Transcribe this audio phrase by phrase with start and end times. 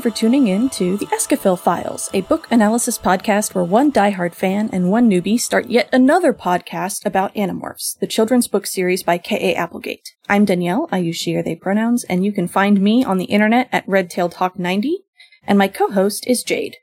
[0.00, 4.34] You for tuning in to the Escafil Files, a book analysis podcast where one diehard
[4.34, 9.18] fan and one newbie start yet another podcast about Animorphs, the children's book series by
[9.18, 9.54] K.A.
[9.54, 10.14] Applegate.
[10.26, 13.26] I'm Danielle, I use she or they pronouns, and you can find me on the
[13.26, 14.92] internet at redtailedhawk90,
[15.46, 16.78] and my co-host is Jade.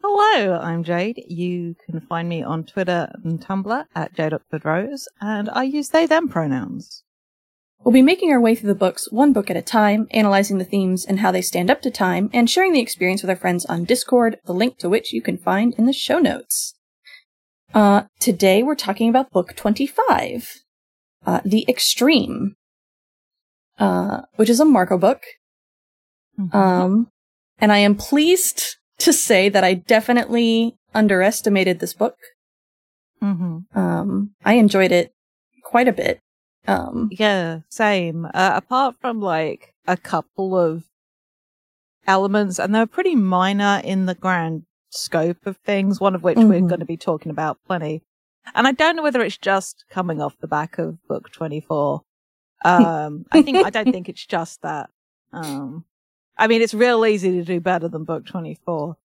[0.00, 1.20] Hello, I'm Jade.
[1.26, 4.34] You can find me on Twitter and Tumblr at Jade
[5.20, 7.02] and I use they them pronouns.
[7.84, 10.64] We'll be making our way through the books one book at a time, analyzing the
[10.64, 13.64] themes and how they stand up to time, and sharing the experience with our friends
[13.66, 16.74] on Discord, the link to which you can find in the show notes.
[17.74, 20.60] Uh, today we're talking about book 25,
[21.26, 22.54] uh, The Extreme,
[23.80, 25.22] uh, which is a Marco book.
[26.38, 26.56] Mm-hmm.
[26.56, 27.08] Um,
[27.58, 32.16] and I am pleased to say that I definitely underestimated this book.
[33.20, 33.76] Mm-hmm.
[33.76, 35.12] Um, I enjoyed it
[35.64, 36.20] quite a bit.
[36.66, 38.26] Um, yeah, same.
[38.26, 40.84] Uh, apart from like a couple of
[42.06, 46.48] elements, and they're pretty minor in the grand scope of things, one of which mm-hmm.
[46.48, 48.02] we're going to be talking about plenty.
[48.54, 52.02] And I don't know whether it's just coming off the back of book 24.
[52.64, 54.90] Um, I think, I don't think it's just that.
[55.32, 55.84] Um,
[56.36, 58.96] I mean, it's real easy to do better than book 24,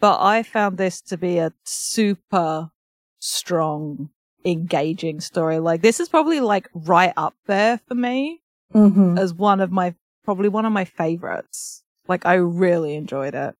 [0.00, 2.70] but I found this to be a super
[3.18, 4.10] strong
[4.46, 5.58] engaging story.
[5.58, 8.40] Like this is probably like right up there for me
[8.72, 9.18] mm-hmm.
[9.18, 11.82] as one of my probably one of my favorites.
[12.08, 13.54] Like I really enjoyed it.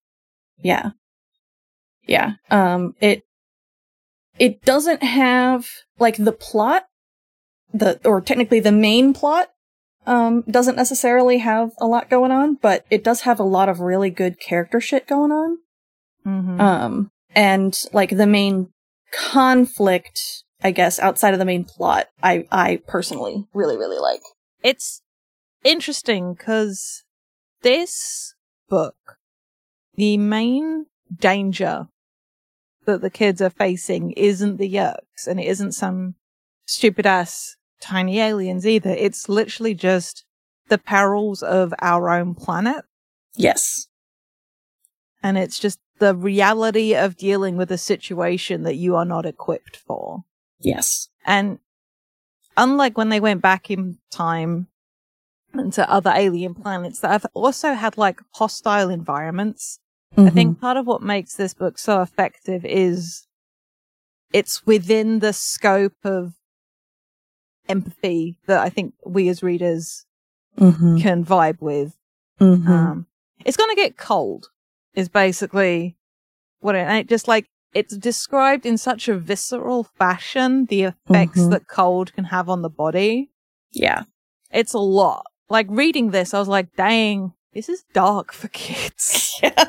[0.63, 0.91] Yeah.
[2.07, 2.35] Yeah.
[2.51, 3.25] Um it
[4.39, 5.67] it doesn't have
[5.99, 6.85] like the plot
[7.75, 9.49] the or technically the main plot
[10.07, 13.81] um doesn't necessarily have a lot going on, but it does have a lot of
[13.81, 15.59] really good character shit going on.
[16.25, 16.61] Mm-hmm.
[16.61, 18.69] Um and like the main
[19.13, 24.23] conflict I guess, outside of the main plot, I, I personally really, really like.
[24.63, 25.03] It's
[25.63, 27.05] interesting because
[27.63, 28.35] this
[28.69, 29.19] book,
[29.95, 31.89] the main danger
[32.87, 36.15] that the kids are facing isn't the Yeerks and it isn't some
[36.67, 38.91] stupid ass tiny aliens either.
[38.91, 40.25] It's literally just
[40.69, 42.85] the perils of our own planet.
[43.35, 43.89] Yes.
[45.23, 49.77] And it's just the reality of dealing with a situation that you are not equipped
[49.77, 50.25] for.
[50.61, 51.09] Yes.
[51.25, 51.59] And
[52.57, 54.69] unlike when they went back in time
[55.55, 59.79] into other alien planets that have also had like hostile environments,
[60.17, 60.29] mm-hmm.
[60.29, 60.61] I think mm-hmm.
[60.61, 63.27] part of what makes this book so effective is
[64.33, 66.35] it's within the scope of
[67.69, 70.05] empathy that I think we as readers
[70.59, 70.99] mm-hmm.
[70.99, 71.97] can vibe with.
[72.41, 72.71] Mm-hmm.
[72.71, 73.07] Um,
[73.45, 74.49] it's going to get cold
[74.95, 75.97] is basically
[76.61, 81.41] what it, and it just like it's described in such a visceral fashion, the effects
[81.41, 81.51] mm-hmm.
[81.51, 83.31] that cold can have on the body.
[83.71, 84.05] Yeah.
[84.51, 85.27] It's a lot.
[85.51, 89.39] Like reading this, I was like, dang, this is dark for kids.
[89.43, 89.53] yeah.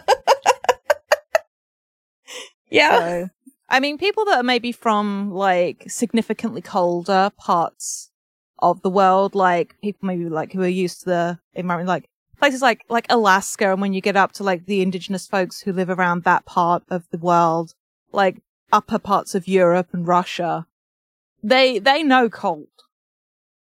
[2.70, 3.00] yeah.
[3.00, 3.30] So,
[3.68, 8.10] I mean, people that are maybe from like significantly colder parts
[8.60, 12.08] of the world, like people maybe like who are used to the environment, like
[12.40, 13.74] places like, like Alaska.
[13.74, 16.84] And when you get up to like the indigenous folks who live around that part
[16.90, 17.74] of the world,
[18.12, 20.68] like upper parts of Europe and Russia,
[21.44, 22.68] they they know cold.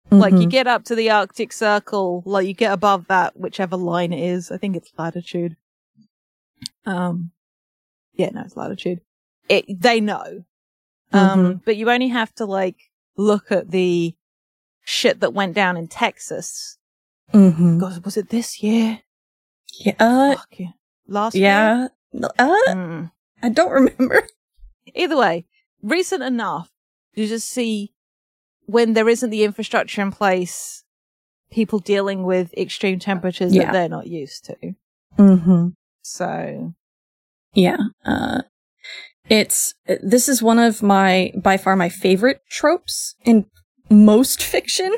[0.07, 0.17] Mm-hmm.
[0.17, 0.49] Like you mm-hmm.
[0.49, 4.51] get up to the Arctic Circle, like you get above that, whichever line it is.
[4.51, 5.55] I think it's latitude.
[6.85, 7.31] Um,
[8.13, 9.01] yeah, no, it's latitude.
[9.47, 10.45] It they know.
[11.11, 11.57] Um, mm-hmm.
[11.65, 12.77] but you only have to like
[13.17, 14.15] look at the
[14.83, 16.77] shit that went down in Texas.
[17.33, 17.79] Mm-hmm.
[17.79, 19.01] God, was it this year?
[19.79, 19.93] Yeah.
[19.99, 20.67] Uh, yeah.
[21.07, 21.87] Last yeah.
[22.13, 22.29] year?
[22.39, 23.11] Uh, mm.
[23.41, 24.27] I don't remember.
[24.93, 25.45] Either way,
[25.81, 26.69] recent enough
[27.15, 27.93] to just see
[28.65, 30.83] when there isn't the infrastructure in place,
[31.51, 33.65] people dealing with extreme temperatures yeah.
[33.65, 34.55] that they're not used to.
[35.17, 35.69] Mm-hmm.
[36.01, 36.73] So,
[37.53, 38.43] yeah, uh,
[39.29, 43.45] it's this is one of my by far my favorite tropes in
[43.89, 44.93] most fiction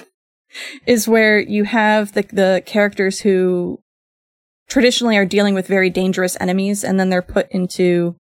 [0.85, 3.81] is where you have the the characters who
[4.67, 8.15] traditionally are dealing with very dangerous enemies and then they're put into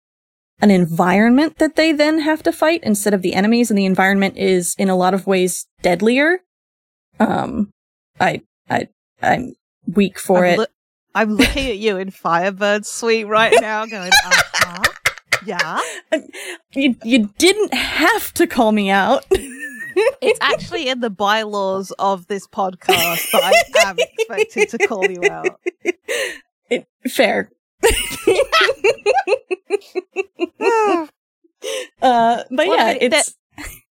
[0.61, 4.37] an environment that they then have to fight instead of the enemies, and the environment
[4.37, 6.39] is in a lot of ways deadlier.
[7.19, 7.71] Um,
[8.19, 8.87] I, I,
[9.21, 9.53] I'm
[9.87, 10.59] weak for I'm it.
[10.59, 10.65] Lo-
[11.15, 14.83] I'm looking at you in Firebird Suite right now, going, uh huh,
[15.45, 15.79] yeah.
[16.73, 19.25] You, you didn't have to call me out.
[19.31, 23.43] it's actually in the bylaws of this podcast that
[23.75, 25.59] I am expected to call you out.
[26.69, 27.49] It, fair.
[32.01, 33.35] uh, but well, yeah, it's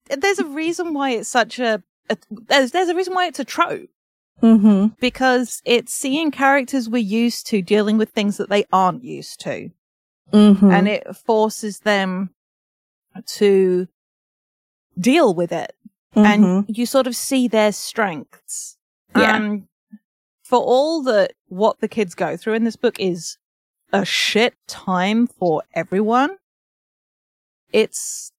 [0.09, 3.41] there, there's a reason why it's such a, a, there's there's a reason why it's
[3.41, 3.89] a trope.
[4.43, 4.95] Mm-hmm.
[4.99, 9.71] because it's seeing characters we're used to dealing with things that they aren't used to.
[10.33, 10.69] Mm-hmm.
[10.69, 12.31] And it forces them
[13.27, 13.87] to
[14.99, 15.77] deal with it.
[16.17, 16.27] Mm-hmm.
[16.27, 18.77] And you sort of see their strengths.
[19.15, 19.37] Yeah.
[19.37, 19.69] And
[20.43, 23.39] for all that what the kids go through in this book is
[23.93, 26.37] a shit time for everyone,
[27.73, 28.33] it's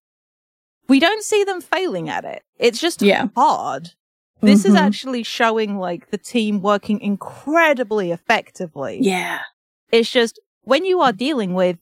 [0.88, 2.44] we don't see them failing at it.
[2.59, 3.27] It's just Yeah.
[3.35, 3.91] hard.
[4.41, 4.79] This is Mhm.
[4.79, 9.00] actually showing like the team working incredibly effectively.
[9.01, 9.41] yeah.
[9.91, 11.77] It's just when you are dealing with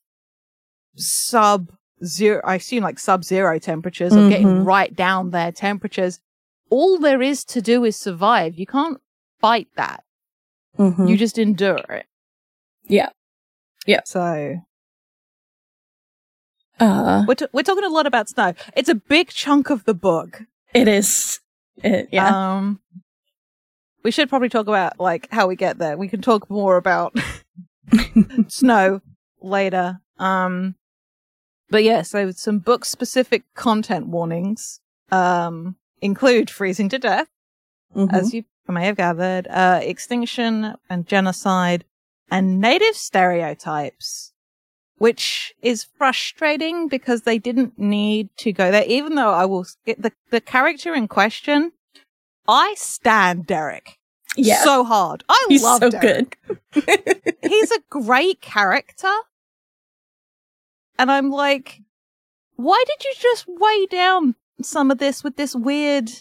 [0.95, 1.71] sub
[2.03, 4.65] zero, I assume like sub zero temperatures or getting Mhm.
[4.65, 6.19] right down their temperatures,
[6.69, 8.55] all there is to do is survive.
[8.59, 9.01] You can't
[9.39, 10.03] fight that.
[10.77, 11.07] Mm-hmm.
[11.07, 12.05] You just endure it.
[12.83, 13.09] Yeah.
[13.85, 14.01] Yeah.
[14.05, 14.57] So
[16.79, 18.53] uh, we're, t- we're talking a lot about snow.
[18.75, 20.41] It's a big chunk of the book.
[20.73, 21.39] it is.
[21.83, 22.55] It, yeah.
[22.57, 22.79] Um,
[24.03, 25.97] we should probably talk about like how we get there.
[25.97, 27.15] We can talk more about
[28.47, 29.01] snow
[29.41, 29.99] later.
[30.17, 30.75] Um,
[31.69, 34.79] but yeah, so some book specific content warnings,
[35.11, 37.27] um, include freezing to death,
[37.95, 38.11] Mhm.
[38.13, 41.85] as you may have gathered, uh, extinction and genocide
[42.31, 44.33] and native stereotypes,
[44.97, 50.11] which is frustrating because they didn't need to go there, even though I will, the,
[50.31, 51.73] the character in question,
[52.47, 53.99] I stand Derek
[54.35, 54.63] yeah.
[54.63, 55.23] so hard.
[55.27, 56.37] I He's love so Derek.
[56.73, 57.35] good.
[57.43, 59.11] He's a great character.
[60.97, 61.81] And I'm like,
[62.55, 66.11] why did you just weigh down some of this with this weird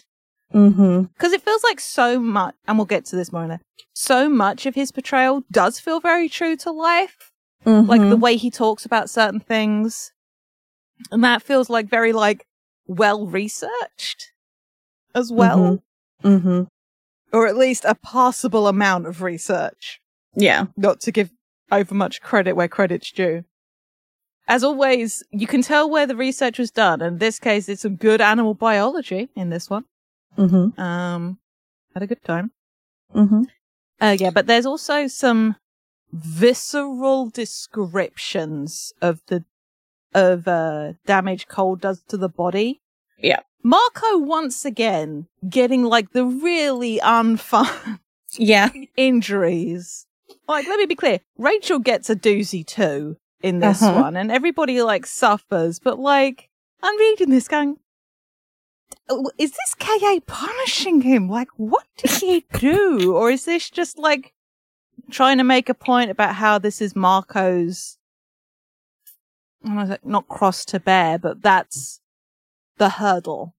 [0.53, 1.03] mm-hmm.
[1.03, 3.59] because it feels like so much and we'll get to this more in a
[3.93, 7.31] so much of his portrayal does feel very true to life
[7.65, 10.11] like the way he talks about certain things
[11.11, 12.45] and that feels like very like
[12.87, 14.31] well researched
[15.13, 15.83] as well
[16.23, 16.63] Mm-hmm.
[17.33, 19.99] or at least a passable amount of research
[20.35, 20.65] Yeah.
[20.77, 21.31] not to give
[21.71, 23.43] over much credit where credit's due.
[24.47, 27.01] As always, you can tell where the research was done.
[27.01, 29.85] In this case, it's some good animal biology in this one.
[30.37, 30.79] Mm-hmm.
[30.79, 31.39] Um,
[31.93, 32.51] had a good time.
[33.15, 33.43] Mm-hmm.
[33.99, 35.55] Uh, yeah, but there's also some
[36.11, 39.43] visceral descriptions of the
[40.13, 42.81] of uh, damage cold does to the body.
[43.17, 43.39] Yeah.
[43.63, 47.99] Marco once again getting like the really unfun
[48.33, 48.69] Yeah.
[48.97, 50.05] injuries.
[50.47, 51.19] Like, let me be clear.
[51.37, 54.01] Rachel gets a doozy too in this Uh-huh.
[54.01, 55.79] one, and everybody like suffers.
[55.79, 56.49] But like,
[56.83, 57.80] I'm reading this going, "Oh,
[59.37, 61.29] is this KA punishing him?
[61.29, 63.13] Like, what did he do?
[63.15, 64.33] or is this just like
[65.09, 67.97] trying to make a point about how this is Marco's,
[69.63, 71.99] not cross to bear, but that's
[72.77, 73.55] the hurdle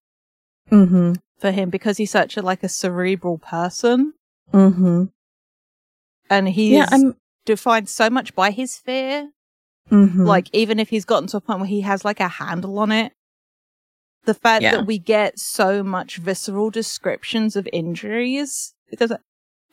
[0.71, 1.13] Mm-hmm.
[1.39, 4.13] for him because he's such a like a cerebral person
[4.53, 5.03] Mm-hmm.
[6.29, 9.31] and he's Yeah, I'm defined so much by his fear.
[9.91, 10.23] mm-hmm.
[10.23, 12.91] Like, even if he's gotten to a point where he has like a handle on
[12.91, 13.11] it,
[14.25, 14.71] the fact Yeah.
[14.71, 19.11] that we get so much visceral descriptions of injuries, because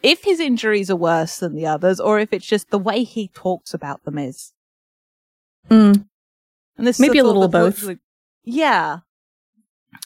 [0.03, 3.29] if his injuries are worse than the others, or if it's just the way he
[3.29, 4.53] talks about them is,
[5.69, 6.07] Mm.
[6.77, 7.75] and this is Maybe a little of both.
[7.77, 8.01] literally-
[8.45, 9.01] yeah,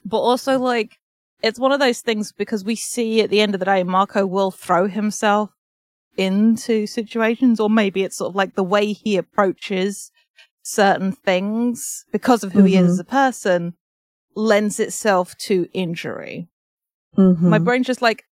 [0.04, 0.98] but also like
[1.42, 4.24] it's one of those things because we see at the end of the day, Marco
[4.26, 5.50] will throw himself
[6.16, 10.10] into situations, or maybe it's sort of like the way he approaches
[10.62, 12.90] certain things because of who he is Mhm.
[12.92, 13.74] as a person
[14.36, 16.48] lends itself to injury.
[17.16, 17.48] Mm-hmm.
[17.48, 18.24] My brain's just like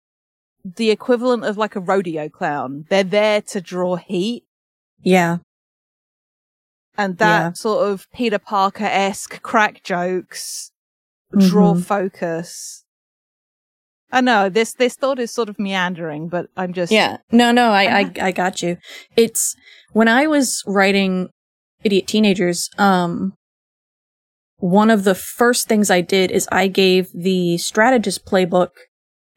[0.65, 2.85] the equivalent of like a rodeo clown.
[2.89, 4.45] They're there to draw heat.
[5.03, 5.39] yeah.
[6.99, 7.53] And that Yeah.
[7.55, 10.71] sort of Peter Parker esque crack jokes
[11.39, 11.83] draw Mhm.
[11.85, 12.85] focus.
[14.13, 17.17] I know this this thought is sort of meandering, but I'm just Yeah.
[17.31, 18.77] No, no, I, I, I got you.
[19.17, 19.57] It's
[19.93, 21.31] when I was writing
[21.83, 23.33] Idiot Teenagers, um,
[24.63, 28.69] one of the first things I did is I gave the strategist playbook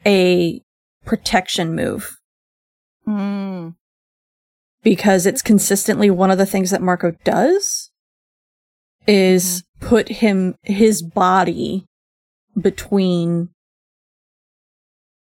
[0.05, 0.61] a
[1.03, 2.11] protection move
[3.07, 3.75] Mm,
[4.83, 7.91] because it's consistently one of the things that Marco does
[9.07, 11.85] is put him, his body
[12.59, 13.49] between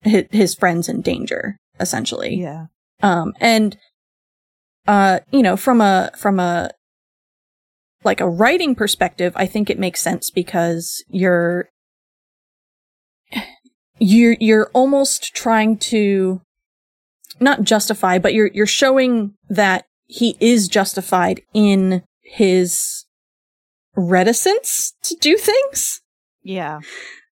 [0.02, 2.36] his, his friends in danger, essentially.
[2.36, 2.66] yeah.
[3.02, 3.76] Um, and,
[4.88, 6.70] uh, you know, from a, from a,
[8.04, 11.68] like a writing perspective, I think it makes sense because you're,
[13.98, 16.40] you're, you're almost trying to
[17.40, 23.04] not justify, but you're, you're showing that he is justified in his
[23.96, 26.00] reticence to do things.
[26.42, 26.80] Yeah.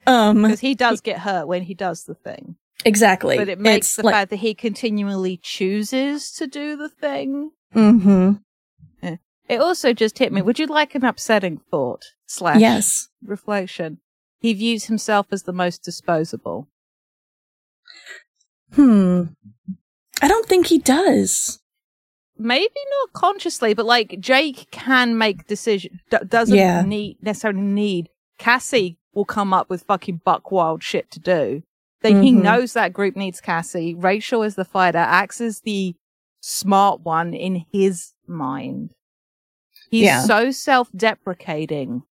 [0.06, 2.56] Um, Because he does get hurt when he does the thing.
[2.84, 3.36] Exactly.
[3.36, 7.50] But it makes It's the like, fact that he continually chooses to do the thing.
[7.72, 8.32] hmm
[9.48, 10.42] It also just hit me.
[10.42, 13.08] Would you like an upsetting thought slash Yes.
[13.22, 13.98] reflection?
[14.40, 16.68] He views himself as the most disposable.
[18.74, 19.22] Hmm.
[20.20, 21.60] I don't think he does.
[22.36, 22.68] Maybe
[23.00, 26.00] not consciously, but like Jake can make decisions.
[26.10, 26.82] D- doesn't Yeah.
[26.82, 28.10] need necessarily need.
[28.38, 31.62] Cassie will come up with fucking buck wild shit to do.
[32.02, 32.42] Then he Mhm.
[32.42, 33.94] knows that group needs Cassie.
[33.94, 34.98] Rachel is the fighter.
[34.98, 35.96] Ax is the
[36.40, 38.90] smart one in his mind.
[39.90, 40.22] He's Yeah.
[40.22, 42.02] so self-deprecating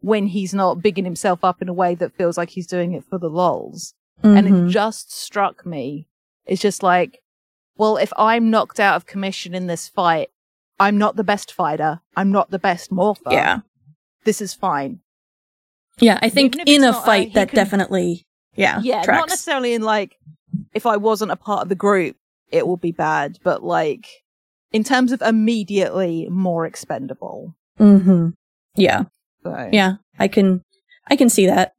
[0.00, 3.04] when he's not bigging himself up in a way that feels like he's doing it
[3.04, 3.94] for the lols.
[4.22, 4.68] And Mhm.
[4.68, 6.06] it just struck me.
[6.46, 7.22] It's just like,
[7.76, 10.30] well, if I'm knocked out of commission in this fight,
[10.78, 12.00] I'm not the best fighter.
[12.16, 13.30] I'm not the best morpher.
[13.32, 13.60] yeah.
[14.24, 15.00] This is fine.
[15.98, 16.18] Yeah.
[16.22, 19.72] I think in a not, uh, fight he that can- definitely, yeah, Yeah, not necessarily
[19.74, 20.16] in like,
[20.74, 22.16] if I wasn't a part of the group,
[22.50, 24.06] it would be bad, but like,
[24.72, 27.56] in terms of immediately more expendable.
[27.78, 28.30] hmm
[28.76, 29.04] Yeah.
[29.42, 29.96] So, Yeah.
[30.18, 30.62] I can,
[31.08, 31.74] I can see that.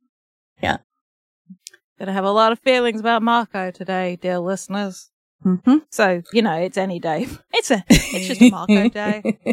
[0.62, 0.78] Yeah.
[2.00, 5.10] Gonna have a lot of feelings about Marco today, dear listeners.
[5.44, 7.28] hmm So, you know, it's any day.
[7.54, 9.24] It's a, it's just a Marco day.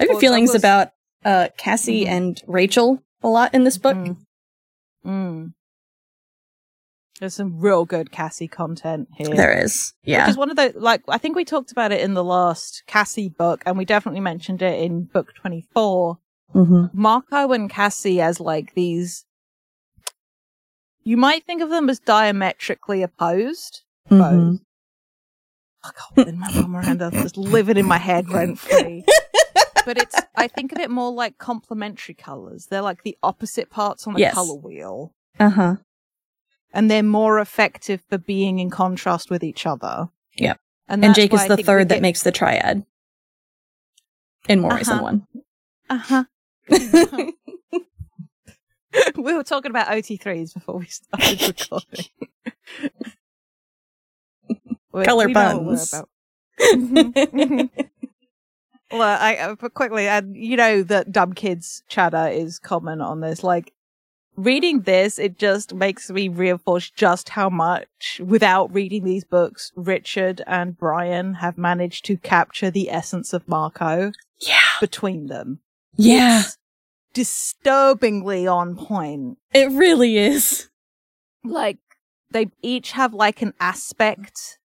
[0.00, 0.88] I have feelings about
[1.24, 2.08] uh, Cassie Mhm.
[2.08, 3.96] and Rachel a lot in this book.
[3.96, 4.16] Mm.
[5.06, 5.52] Mm.
[7.22, 9.36] There's some real good Cassie content here.
[9.36, 9.92] There is.
[10.02, 10.22] Yeah.
[10.26, 12.82] Which is one of the, like, I think we talked about it in the last
[12.88, 16.18] Cassie book, and we definitely mentioned it in book 24.
[16.52, 19.24] hmm Marco and Cassie as, like, these,
[21.04, 23.82] you might think of them as diametrically opposed.
[24.08, 24.60] hmm Both.
[25.84, 29.04] Oh, God, my Miranda just living in my head rent free.
[29.86, 32.66] but it's, I think of it more like complementary colors.
[32.66, 34.34] They're like the opposite parts on a Yes.
[34.34, 35.14] color wheel.
[35.38, 35.76] Uh huh.
[36.72, 40.08] And they're more effective for being in contrast with each other.
[40.36, 40.58] Yep.
[40.88, 42.84] And, And Jake is the third that get- makes the triad.
[44.48, 45.02] In more ways than Uh-huh.
[45.02, 45.26] one.
[45.90, 46.24] Uh-huh.
[49.16, 52.06] we were talking about OT3s before we started recording.
[55.04, 55.92] Color we know what we're puns.
[55.92, 56.08] about.
[56.60, 57.70] Mhm.
[58.92, 63.20] well, I, uh, but quickly, and you know that dumb kids chatter is common on
[63.20, 63.42] this.
[63.42, 63.72] Like,
[64.42, 70.42] reading this, it just makes me reinforce just how much, without reading these books, Richard
[70.46, 74.60] and Brian have managed to capture the essence of Marco yeah.
[74.80, 75.60] between them.
[75.96, 76.40] Yeah.
[76.40, 76.58] It's
[77.14, 79.38] disturbingly on point.
[79.52, 80.68] It really is.
[81.44, 81.78] Like,
[82.30, 84.58] they each have like an aspect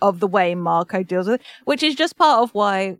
[0.00, 2.98] of the way Marco deals with it, which is just part of why.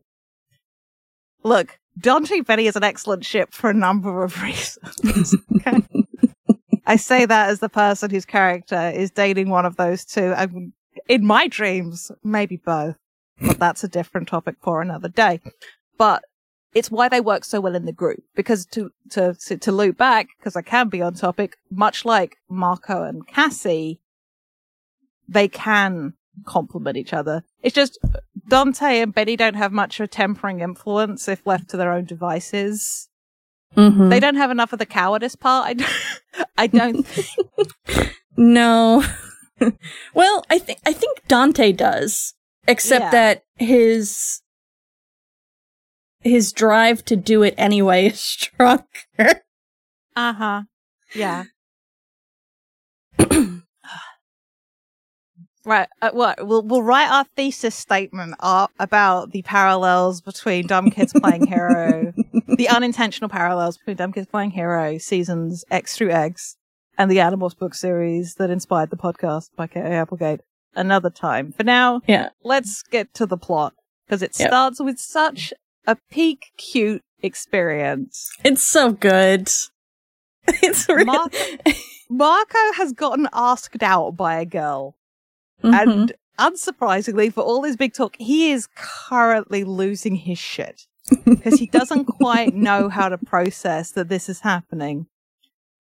[1.45, 5.35] Look, Dante Benny is an excellent ship for a number of reasons.
[5.57, 5.83] okay?
[6.89, 10.33] I say that as the person whose character is dating one of those two.
[10.33, 10.73] And
[11.07, 12.97] in my dreams, maybe both,
[13.41, 15.41] but that's a different topic for another day.
[15.99, 16.25] But
[16.75, 19.99] it's why they work so well in the group because to to to, to loop
[19.99, 24.01] back because I can be on topic, much like Marco and Cassie,
[25.29, 26.15] they can
[26.47, 27.43] complement each other.
[27.63, 27.99] It's just
[28.49, 32.07] Dante and Betty don't have much of a tempering influence if left to their own
[32.07, 33.08] devices.
[33.77, 34.09] Mm-hmm.
[34.09, 35.67] They don't have enough of the cowardice part.
[35.69, 35.93] I don't,
[36.59, 37.07] I don't
[38.37, 39.05] No.
[40.15, 42.35] well, I think I think Dante does,
[42.67, 43.11] except Yeah.
[43.11, 44.41] that his
[46.21, 48.85] his drive to do it anyway is stronger.
[50.17, 50.63] Uh huh.
[51.15, 51.45] Yeah.
[55.65, 55.89] right.
[56.01, 56.47] Uh, what?
[56.47, 62.13] We'll we'll write our thesis statement up about the parallels between Dumb Kids Playing Hero,
[62.47, 66.57] the unintentional parallels between Dumb Kids Playing Hero seasons X through X,
[66.97, 69.85] and the Animals book series that inspired the podcast by K.A.
[69.91, 70.41] Applegate.
[70.75, 71.53] Another time.
[71.53, 72.29] For now, yeah.
[72.45, 73.73] let's get to the plot
[74.07, 74.49] because it Yep.
[74.49, 75.53] starts with such
[75.87, 78.31] a peak cute experience.
[78.45, 79.49] It's so good.
[80.63, 81.29] It's really Mar-
[82.09, 84.97] Marco has gotten asked out by a girl,
[85.63, 85.75] Mhm.
[85.83, 90.87] and unsurprisingly, for all his big talk, he is currently losing his shit
[91.25, 95.07] because he doesn't quite know how to process that this is happening.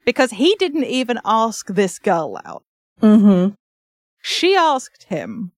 [0.05, 2.63] Because he didn't even ask this girl out;
[3.03, 3.55] Mhm.
[4.23, 5.53] she asked him,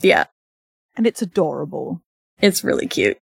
[0.00, 0.26] Yeah,
[0.96, 2.00] and it's adorable.
[2.40, 3.18] it's really cute.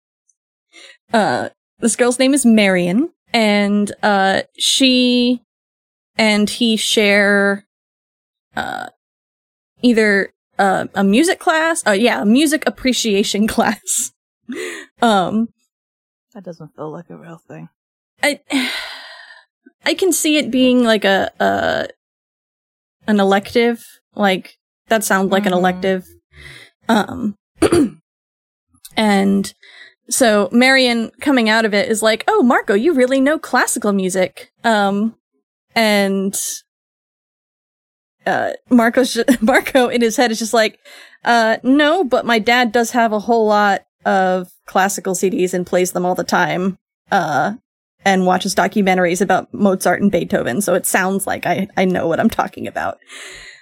[1.13, 5.43] Uh this girl's name is Marian and uh she
[6.17, 7.67] and he share
[8.57, 8.89] uh
[9.83, 14.13] either uh, a music class, uh yeah, a music appreciation class.
[15.03, 15.49] um
[16.39, 17.69] That doesn't feel like a real thing.
[18.23, 18.39] I
[19.85, 21.89] I can see it being like a a
[23.09, 23.85] an elective.
[24.15, 25.57] Like that sounds like an Mhm.
[25.57, 26.07] elective.
[26.89, 27.35] Um,
[28.97, 29.53] and
[30.09, 34.53] so Marian coming out of it is like, "Oh, Marco, you really know classical music."
[34.63, 35.17] Um,
[35.75, 36.41] and
[38.25, 40.79] uh, Marco's ju- Marco in his head is just like,
[41.25, 45.93] uh, "No, but my dad does have a whole lot of classical CDs and plays
[45.93, 46.79] them all the time."
[47.11, 47.55] Uh,
[48.05, 52.21] and watches documentaries about Mozart and Beethoven, so it sounds like I I know what
[52.21, 52.99] I'm talking about.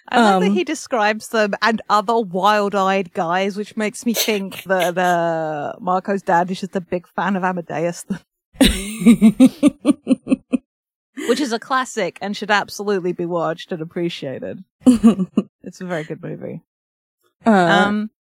[0.09, 4.63] I like that Um, he describes them and other wild-eyed guys, which makes me think
[4.67, 8.05] that uh, Marco's dad is just a big fan of Amadeus,
[11.29, 14.63] which is a classic and should absolutely be watched and appreciated.
[14.85, 16.63] It's a very good movie.
[17.45, 18.11] uh, Um,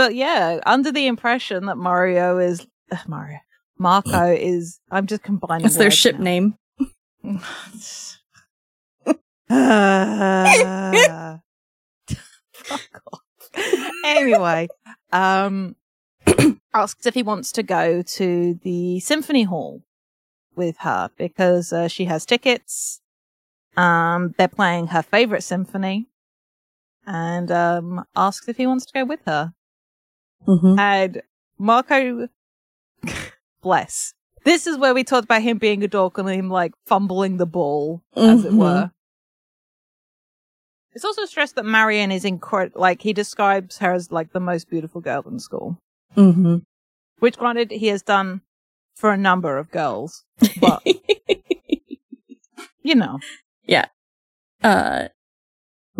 [0.00, 3.36] but yeah, under the impression that Mario is uh, Mario,
[3.76, 4.80] Marco is.
[4.90, 5.66] I'm just combining.
[5.66, 6.24] it's their ship now.
[6.24, 6.54] name.
[12.64, 13.20] Fuck off.
[14.06, 14.68] Anyway,
[15.12, 15.76] um,
[16.72, 19.82] asks if he wants to go to the symphony hall
[20.56, 23.02] with her because uh, she has tickets.
[23.76, 26.08] Um, they're playing her favorite symphony,
[27.06, 29.52] and um, asks if he wants to go with her.
[30.46, 30.78] Mm-hmm.
[30.78, 31.22] And
[31.58, 32.28] Marco,
[33.62, 34.14] bless.
[34.44, 37.46] This is where we talked about him being a dork and him like fumbling the
[37.46, 38.56] ball, as it Mhm.
[38.58, 38.90] were.
[40.92, 42.80] It's also stressed that Marion is incredible.
[42.80, 45.78] Like he describes her as like the most beautiful girl in school,
[46.16, 46.56] Mm-hmm.
[47.20, 48.40] which granted he has done
[48.96, 50.24] for a number of girls,
[50.60, 50.82] but
[52.82, 53.18] you know,
[53.64, 53.86] yeah.
[54.64, 55.08] uh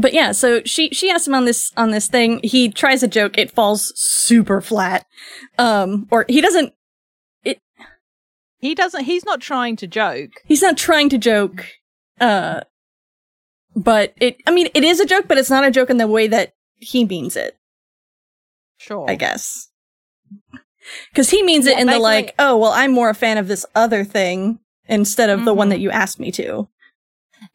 [0.00, 3.08] but yeah so she she asks him on this on this thing he tries a
[3.08, 5.04] joke it falls super flat
[5.58, 6.72] um or he doesn't
[7.44, 7.60] It.
[8.58, 9.04] he doesn't.
[9.04, 10.30] He's not trying to joke.
[10.44, 11.66] he's not trying to joke
[12.20, 12.60] uh
[13.76, 16.06] but it i mean it is a joke but it's not a joke in the
[16.08, 17.56] way that he means it
[18.78, 19.68] Sure, i guess
[21.12, 23.64] because he means it in the like oh well i'm more a fan of this
[23.74, 24.58] other thing
[24.88, 25.70] instead of the one Mhm.
[25.70, 26.68] that you asked me to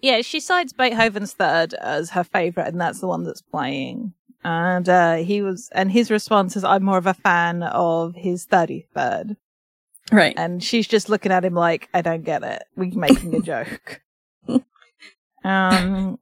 [0.02, 4.14] Yeah, she cites Beethoven's third as her favorite, and that's the one that's playing.
[4.44, 8.46] And uh, he was, and his response is, "I'm more of a fan of his
[8.46, 9.38] thirty third.
[10.12, 12.64] right And she's just looking at him like, "I don't get it.
[12.76, 14.02] We're making a joke."
[15.44, 16.20] um,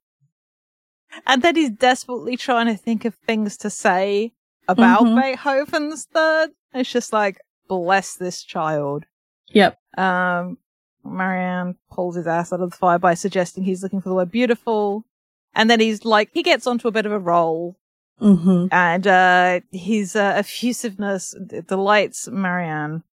[1.26, 4.34] and then he's desperately trying to think of things to say
[4.68, 5.22] about Mhm.
[5.22, 6.52] Beethoven's third.
[6.74, 9.06] It's just like, bless this child.
[9.50, 10.58] yep Um,
[11.04, 14.32] Marianne pulls his ass out of the fire by suggesting he's looking for the word
[14.32, 15.06] beautiful.
[15.54, 17.78] And then he's like, he gets onto a bit of a roll
[18.22, 21.36] mm-hmm and, uh, his, uh, effusiveness
[21.68, 23.04] delights Marianne.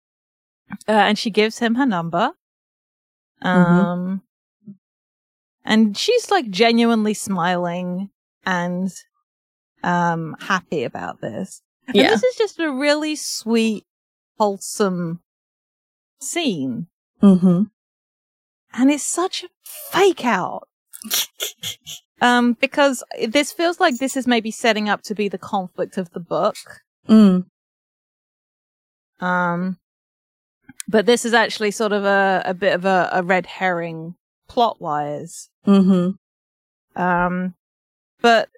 [0.88, 2.32] Uh, and she gives him her number.
[3.42, 4.22] Um,
[5.64, 8.10] and she's like genuinely smiling
[8.46, 8.92] and,
[9.82, 11.62] um, happy about this.
[11.88, 13.84] And yeah this is just a really sweet,
[14.38, 15.20] wholesome
[16.20, 16.86] scene.
[17.22, 17.64] mm-hmm
[18.72, 20.68] and it's such a fake out.
[22.20, 26.10] um, because this feels like this is maybe setting up to be the conflict of
[26.10, 26.56] the book.
[27.08, 27.44] mm.
[29.20, 29.76] Um,
[30.88, 34.14] but this is actually sort of a, a bit of a, a red herring
[34.48, 35.50] plot wise.
[35.66, 36.10] mm-hmm
[37.00, 37.54] Um,
[38.22, 38.48] but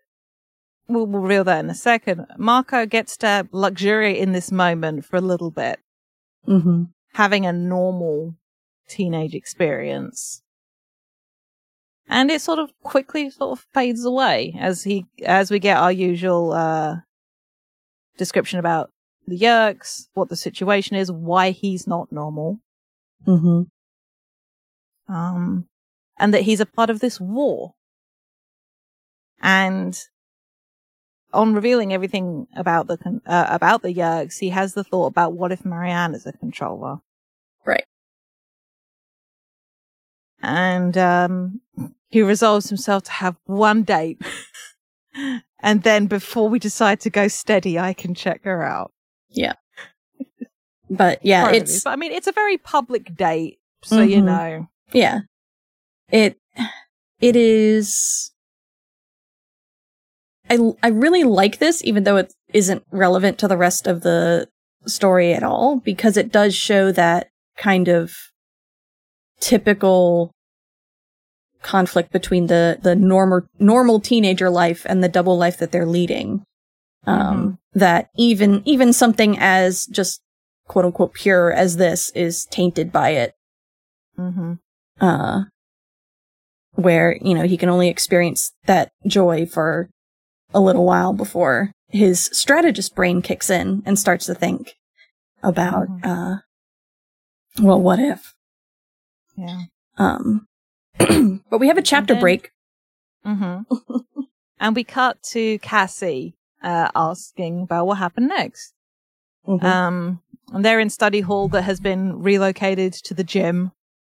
[0.89, 2.27] we'll, we'll reveal that in a second.
[2.39, 5.81] Marco gets to luxuriate in this moment for a little bit,
[6.47, 8.35] mm-hmm having a normal
[8.89, 10.43] teenage experience.
[12.09, 15.93] And it sort of quickly sort of fades away as he, as we get our
[15.93, 16.97] usual, uh,
[18.19, 18.91] description about
[19.27, 22.59] the Yeerks, what the situation is, why he's not normal,
[23.27, 23.63] mm-hmm
[25.09, 25.67] um,
[26.19, 27.75] and that he's a part of this war.
[29.41, 29.99] And
[31.33, 35.53] on revealing everything about the, uh, about the Yeerks, he has the thought about what
[35.53, 36.99] if Marianne is a controller?
[37.65, 37.85] Right.
[40.43, 41.61] And um,
[42.09, 44.21] he resolves himself to have one date.
[45.61, 48.93] and then before we decide to go steady, I can check her out.
[49.31, 49.55] Yeah.
[50.91, 51.85] But yeah it's.
[51.85, 54.25] But I mean, it's a very public date, so you Mhm.
[54.25, 54.67] know.
[54.93, 55.21] Yeah.
[56.11, 56.37] It
[57.21, 58.33] it is
[60.51, 64.49] I I really like this even though it isn't relevant to the rest of the
[64.87, 68.13] story at all because it does show that kind of
[69.41, 70.32] typical
[71.63, 76.45] conflict between the the normal normal teenager life and the double life that they're leading.
[77.07, 80.21] Um that even even something as just
[80.69, 83.35] quote unquote pure as this is tainted by it
[84.17, 84.55] hmm
[85.01, 85.43] uh
[86.75, 89.91] where, you know, he can only experience that joy for
[90.55, 94.73] a little while before his strategist brain kicks in and starts to think
[95.43, 96.01] about, Mhm.
[96.07, 96.37] uh,
[97.63, 98.33] well, what if?
[99.37, 99.63] Yeah.
[99.99, 100.47] Um,
[101.53, 102.51] but we have a chapter then- break.
[103.27, 103.75] Mm-hmm.
[104.61, 108.73] and we cut to Cassie uh, asking about what happened next.
[109.47, 109.63] Mhm.
[109.63, 113.73] Um, and they're in study hall that has been relocated to the gym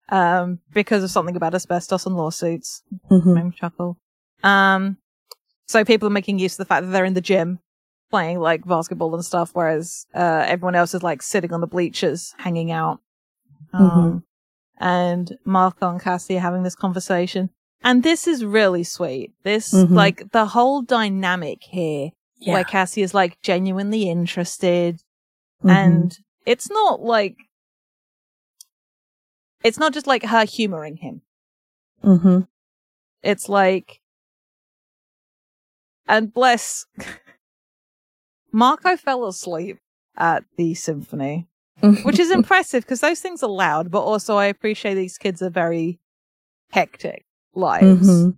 [0.09, 2.83] um, because of something about asbestos and lawsuits.
[3.11, 3.45] Mhm.
[3.45, 3.99] Me chuckle.
[4.43, 4.97] Um,
[5.67, 7.59] so people are making use of the fact that they're in the gym
[8.11, 12.35] playing like basketball and stuff, whereas uh, everyone else is like sitting on the bleachers
[12.39, 13.01] hanging out.
[13.73, 14.25] Um,
[14.79, 17.51] And Marco and Cassie are having this conversation.
[17.83, 19.33] And this is really sweet.
[19.43, 19.91] This, Mhm.
[19.91, 22.55] like, the whole dynamic here, Yeah.
[22.55, 25.03] where Cassie is like genuinely interested
[25.65, 25.71] Mhm.
[25.71, 27.37] and it's not like,
[29.65, 31.23] it's not just like her humoring him.
[32.03, 32.41] Mm-hmm.
[33.23, 34.01] It's like,
[36.07, 36.87] and bless,
[38.53, 39.79] Marco fell asleep
[40.17, 41.49] at the symphony,
[42.03, 45.51] which is impressive because those things are loud, but also I appreciate these kids are
[45.51, 45.99] very
[46.73, 48.09] hectic lives.
[48.09, 48.37] Mhm.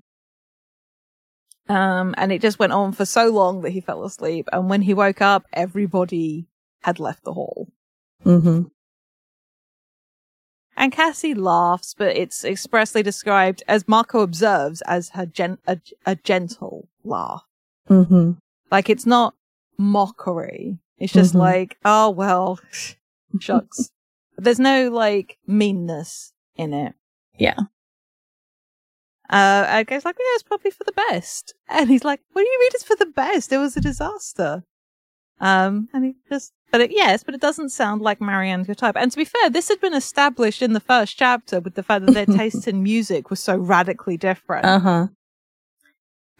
[1.69, 4.49] Um, and it just went on for so long that he fell asleep.
[4.53, 6.47] And when he woke up, everybody
[6.83, 7.69] had left the hall.
[8.25, 8.71] Mhm.
[10.77, 16.15] And Cassie laughs, but it's expressly described as Marco observes as her gen- a, a
[16.15, 17.45] gentle laugh.
[17.89, 18.39] Mhm.
[18.71, 19.35] Like it's not
[19.77, 20.79] mockery.
[20.99, 21.39] It's just Mhm.
[21.41, 22.61] like, oh well,
[23.41, 23.91] shucks.
[24.37, 26.95] There's no like meanness in it.
[27.39, 27.59] Yeah.
[29.31, 31.55] Uh, and goes like, yeah, it's probably for the best.
[31.69, 33.53] And he's like, what do you mean it's for the best?
[33.53, 34.65] It was a disaster.
[35.41, 38.97] Um, and he just, but it, yes, but it doesn't sound like Marianne's your type.
[38.97, 42.07] And to be fair, this had been established in the first chapter with the fact
[42.07, 44.65] that their tastes in music were so radically different.
[44.65, 45.07] Uh huh.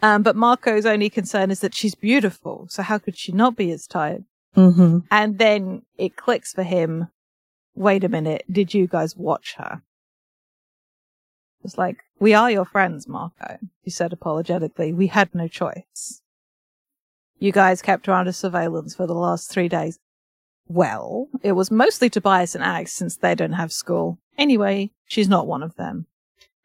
[0.01, 2.67] Um, but Marco's only concern is that she's beautiful.
[2.69, 4.23] So how could she not be his type?
[4.55, 5.05] Mhm.
[5.11, 7.07] And then it clicks for him.
[7.75, 8.43] Wait a minute.
[8.51, 9.81] Did you guys watch her?
[11.63, 13.57] It's like, we are your friends, Marco.
[13.81, 14.93] He said apologetically.
[14.93, 16.21] We had no choice.
[17.37, 19.99] You guys kept her under surveillance for the last three days.
[20.67, 24.19] Well, it was mostly Tobias and Alex since they don't have school.
[24.37, 26.05] Anyway, she's not one of them.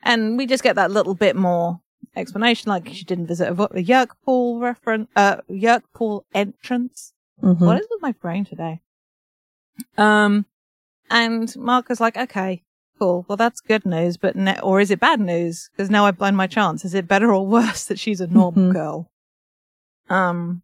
[0.03, 1.81] And we just get that little bit more
[2.14, 7.13] explanation, like she didn't visit a, vo- a Yeerk pool reference, uh, Yeerk pool entrance.
[7.42, 7.61] Mhm.
[7.61, 8.81] What is with my brain today?
[9.99, 10.47] Um,
[11.11, 12.62] and Marco's like, okay,
[12.99, 13.25] cool.
[13.29, 15.68] Well, that's good news, but ne- or is it bad news?
[15.73, 16.85] Because now I've blown my chance.
[16.85, 18.73] Is it better or worse that she's a normal Mhm.
[18.73, 19.11] girl?
[20.09, 20.62] Um,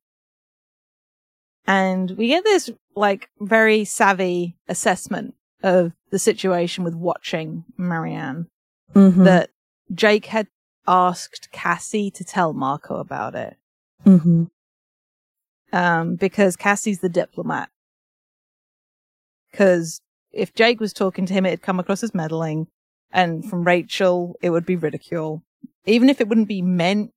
[1.67, 8.49] and we get this like very savvy assessment of the situation with watching Marianne
[8.95, 9.25] Mhm.
[9.25, 9.51] that
[9.95, 10.49] Jake had
[10.87, 13.57] asked Cassie to tell Marco about it
[14.05, 14.51] Mhm.
[15.73, 17.69] Um, because Cassie's the diplomat.
[19.51, 20.01] Because
[20.33, 22.69] if Jake was talking to him, it'd come across as meddling,
[23.13, 25.43] and from Rachel, it would be ridicule.
[25.87, 27.13] Even if it wouldn't be meant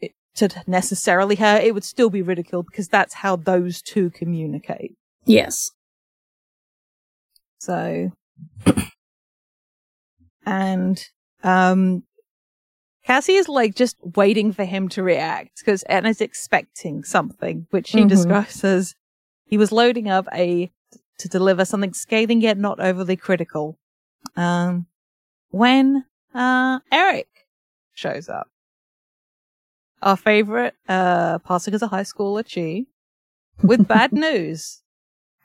[0.00, 4.94] it- to necessarily her, it would still be ridicule because that's how those two communicate.
[5.24, 5.70] Yes.
[7.58, 8.12] So,
[10.46, 11.04] and
[11.42, 12.04] um,
[13.08, 18.00] Cassie is like just waiting for him to react because Anna's expecting something, which she
[18.00, 18.08] Mhm.
[18.08, 18.94] describes as
[19.46, 20.70] he was loading up a
[21.16, 23.78] to deliver something scathing yet not overly critical.
[24.36, 24.86] Um,
[25.48, 27.46] when uh Erek
[27.94, 28.50] shows up,
[30.02, 32.88] our favorite uh passing as a high schooler, Chee,
[33.62, 34.82] with bad news.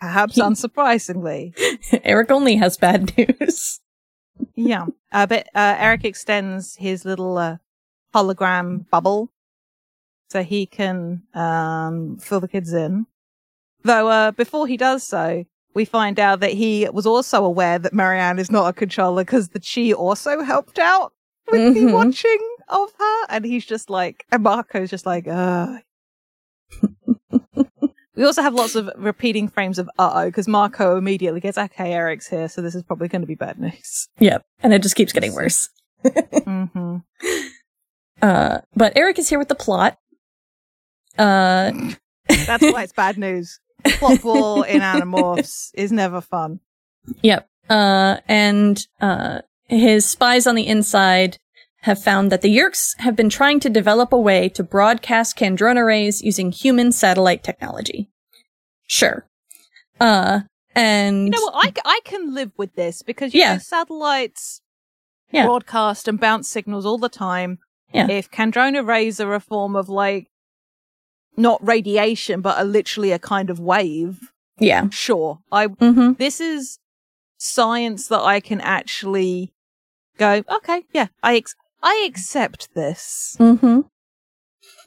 [0.02, 1.54] Perhaps unsurprisingly.
[2.04, 3.80] Erek only has bad news.
[4.56, 4.86] Yeah.
[5.12, 7.58] Uh, but uh, Erek extends his little uh,
[8.14, 9.32] hologram bubble
[10.30, 13.06] so he can um, fill the kids in.
[13.84, 17.94] Though uh, before he does so, we find out that he was also aware that
[17.94, 21.14] Marianne is not a controller because the Chee also helped out
[21.52, 21.94] with the Mhm.
[21.94, 23.26] watching of her.
[23.30, 25.78] And he's just like, and Marco's just like, uh.
[28.16, 31.94] We also have lots of repeating frames of uh oh because Marco immediately gets, okay,
[31.94, 34.08] Erek's here, so this is probably going to be bad news.
[34.20, 34.46] Yep.
[34.62, 35.70] And it just keeps getting worse.
[36.46, 36.98] hmm
[38.22, 39.98] Uh, but Erek is here with the plot.
[41.18, 41.72] Uh,
[42.30, 43.60] That's why it's bad news.
[43.84, 46.60] Plot ball in Animorphs is never fun.
[47.22, 47.50] Yep.
[47.70, 51.38] Uh, and uh, his spies on the inside
[51.84, 55.86] have found that the Yeerks have been trying to develop a way to broadcast Kandrona
[55.86, 58.10] rays using human satellite technology.
[58.88, 59.26] Sure.
[60.00, 60.42] Uh,
[60.76, 61.78] and You know what?
[61.86, 63.54] I, I can live with this because you Yeah.
[63.54, 64.62] know, satellites
[65.32, 65.46] Yeah.
[65.46, 67.60] broadcast and bounce signals all the time.
[67.94, 68.10] Yeah.
[68.10, 70.28] If Kandrona rays are a form of like
[71.36, 74.90] not radiation, but are literally a kind of wave, Yeah.
[74.90, 75.40] sure.
[75.52, 76.14] I Mm-hmm.
[76.14, 76.80] this is
[77.38, 79.54] science that I can actually
[80.18, 83.36] go, okay, yeah, I ex- I accept this.
[83.40, 83.82] Mm-hmm.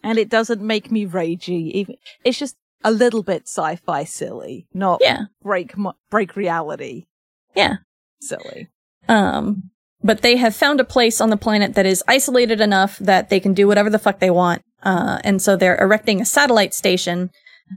[0.03, 1.71] And it doesn't make me ragey.
[1.73, 5.25] Even it's just a little bit sci-fi silly, not Yeah.
[5.43, 5.75] break
[6.11, 7.07] break reality
[7.55, 7.77] Yeah.
[8.21, 8.69] silly.
[9.09, 9.71] Um,
[10.03, 13.41] but they have found a place on the planet that is isolated enough that they
[13.41, 14.63] can do whatever the fuck they want.
[14.83, 17.31] Uh, and so they're erecting a satellite station,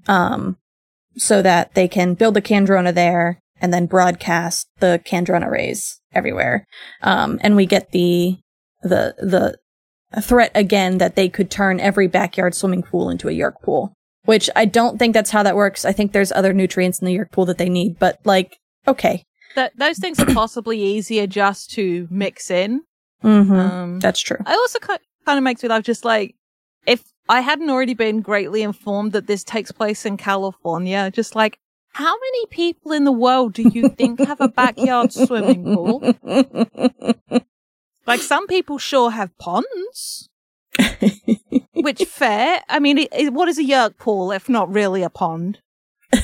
[0.07, 0.57] um,
[1.17, 6.65] so that they can build a Kandrona there and then broadcast the Kandrona rays everywhere.
[7.01, 8.37] Um, and we get the,
[8.81, 13.61] the, the threat again that they could turn every backyard swimming pool into a Yeerk
[13.61, 13.93] pool,
[14.25, 15.85] which I don't think that's how that works.
[15.85, 19.23] I think there's other nutrients in the Yeerk pool that they need, but like, okay.
[19.55, 22.81] That those things are possibly easier just to mix in.
[23.23, 23.53] Mm-hmm.
[23.53, 24.37] Um, that's true.
[24.45, 25.83] I also kind of makes me laugh.
[25.83, 26.35] Just like
[26.85, 31.59] if I hadn't already been greatly informed that this takes place in California, just like
[31.93, 36.13] how many people in the world do you think have a backyard swimming pool?
[38.09, 40.29] Like some people sure have ponds.
[41.73, 42.61] Which fair?
[42.67, 45.59] I mean, it, it- what is a Yeerk pool if not really a pond?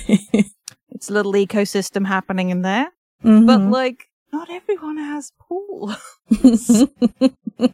[0.89, 2.88] It's a little ecosystem happening in there,
[3.21, 3.69] but Mhm.
[3.71, 5.93] like not everyone has pool.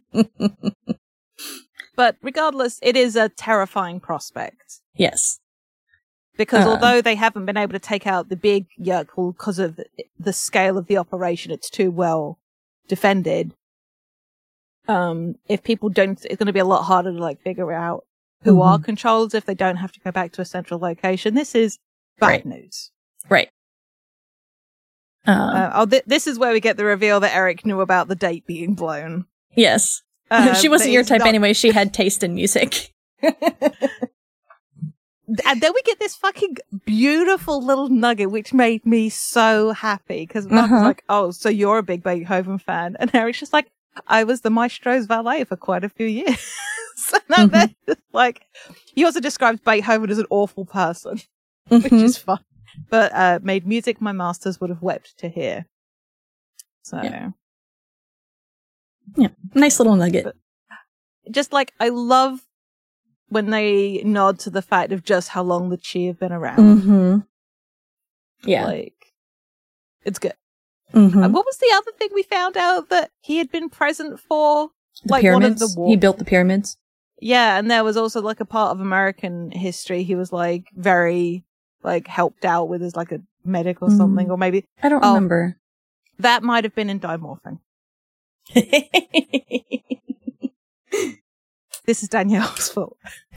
[1.94, 5.38] But regardless, it is a terrifying prospect yes.
[6.38, 6.70] because Uh.
[6.70, 9.78] although they haven't been able to take out the big Yeerk pool because of
[10.18, 12.38] the scale of the operation, it's too well
[12.88, 13.54] defended.
[14.88, 18.04] Um, if people don't, it's going to be a lot harder to like figure out
[18.42, 18.64] who Mhm.
[18.66, 21.34] are controllers if they don't have to go back to a central location.
[21.34, 21.78] This is
[22.18, 22.46] bad Right.
[22.46, 22.90] news.
[23.28, 23.48] Right.
[25.24, 28.08] Um, Uh, oh, th- this is where we get the reveal that Erek knew about
[28.08, 29.26] the date being blown.
[29.54, 30.02] yes.
[30.32, 31.52] Uh, she wasn't your type not- anyway.
[31.52, 32.94] She had taste in music.
[35.46, 40.46] And then we get this fucking beautiful little nugget, which made me so happy because
[40.46, 40.86] Mark was Uh-huh.
[40.88, 43.70] like, "Oh, so you're a big Beethoven fan?" And Erek's just like,
[44.06, 46.52] "I was the maestro's valet for quite a few years."
[47.36, 47.74] and Mhm.
[48.12, 48.46] like,
[48.94, 51.20] he also describes Beethoven as an awful person,
[51.68, 52.02] which Mhm.
[52.02, 52.44] is fun,
[52.90, 55.66] but uh, made music my masters would have wept to hear.
[56.82, 57.30] So, Yeah.
[59.54, 60.34] nice little nugget.
[61.30, 62.40] just like I love
[63.28, 66.58] when they nod to the fact of just how long the Chee have been around.
[66.82, 67.18] Mm-hmm.
[68.50, 68.64] Yeah.
[68.66, 69.14] Like,
[70.04, 70.34] it's good.
[70.92, 71.24] Mhm.
[71.24, 74.70] Uh, What was the other thing we found out that he had been present for?
[75.04, 75.60] The like one of pyramids.
[75.74, 76.76] the war- He built the pyramids.
[77.20, 81.44] Yeah, and there was also like a part of American history he was like very
[81.82, 83.96] like helped out with as like a medic or Mm.
[83.96, 85.14] something, or maybe I don't Oh.
[85.14, 85.56] remember.
[86.18, 87.58] that might have been in Dimorphing.
[91.84, 92.96] This is Danielle's fault.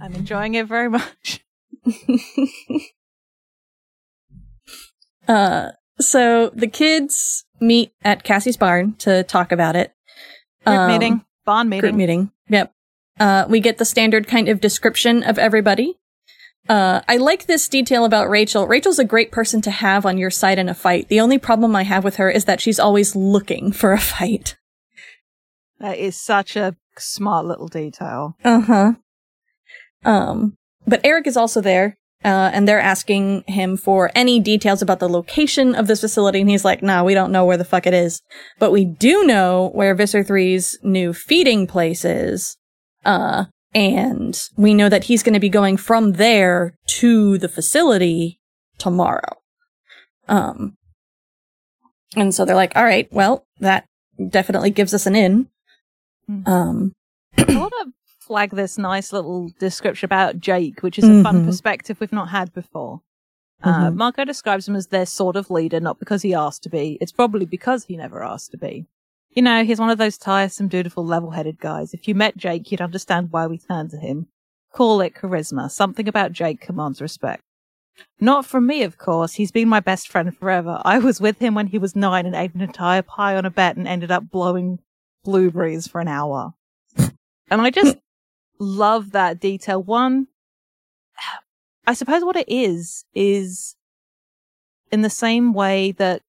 [0.00, 1.44] I'm enjoying it very much.
[5.28, 9.92] uh, so the kids meet at Cassie's barn to talk about it.
[10.66, 11.96] Group Um, meeting, Group meeting.
[11.96, 12.30] meeting.
[12.48, 12.72] Yep.
[13.18, 15.98] Uh, we get the standard kind of description of everybody.
[16.68, 18.66] Uh, I like this detail about Rachel.
[18.66, 21.08] Rachel's a great person to have on your side in a fight.
[21.08, 24.56] The only problem I have with her is that she's always looking for a fight.
[25.78, 28.36] That is such a smart little detail.
[28.44, 28.92] Uh huh.
[30.04, 34.98] Um, but Erek is also there, uh, and they're asking him for any details about
[34.98, 37.86] the location of this facility, and he's like, "Nah, we don't know where the fuck
[37.86, 38.20] it is,
[38.58, 42.56] but we do know where Visser 3's new feeding place is."
[43.04, 48.40] Uh, and we know that he's going to be going from there to the facility
[48.78, 49.36] tomorrow.
[50.26, 50.74] Um,
[52.16, 53.84] and so they're like, "All right, well, that
[54.30, 55.48] definitely gives us an in."
[56.28, 56.48] Mhm.
[56.48, 56.92] Um,
[57.38, 57.92] I want to
[58.26, 61.46] flag this nice little description about Jake, which is a fun Mhm.
[61.46, 63.02] perspective we've not had before.
[63.62, 63.94] Uh, Mhm.
[63.96, 66.98] Marco describes him as their sort of leader, not because he asked to be.
[67.00, 68.86] It's probably because he never asked to be.
[69.30, 71.94] You know, he's one of those tiresome, dutiful, level-headed guys.
[71.94, 74.26] If you met Jake, you'd understand why we turned to him.
[74.72, 75.70] Call it charisma.
[75.70, 77.42] Something about Jake commands respect.
[78.20, 79.34] Not from me, of course.
[79.34, 80.82] He's been my best friend forever.
[80.84, 83.50] I was with him when he was nine and ate an entire pie on a
[83.50, 84.80] bet and ended up blowing
[85.24, 86.52] blueberries for an hour.
[87.48, 87.96] And I just
[88.58, 89.82] love that detail.
[89.82, 90.28] One,
[91.86, 93.76] I suppose what it is, is
[94.90, 96.22] in the same way that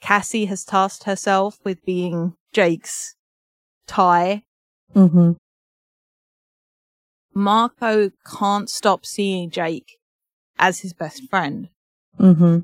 [0.00, 3.14] Cassie has tasked herself with being Jake's
[3.86, 4.42] tie,
[4.94, 5.36] mhm.
[7.34, 9.98] Marco can't stop seeing Jake
[10.58, 11.68] as his best friend.
[12.18, 12.58] Mm-hmm.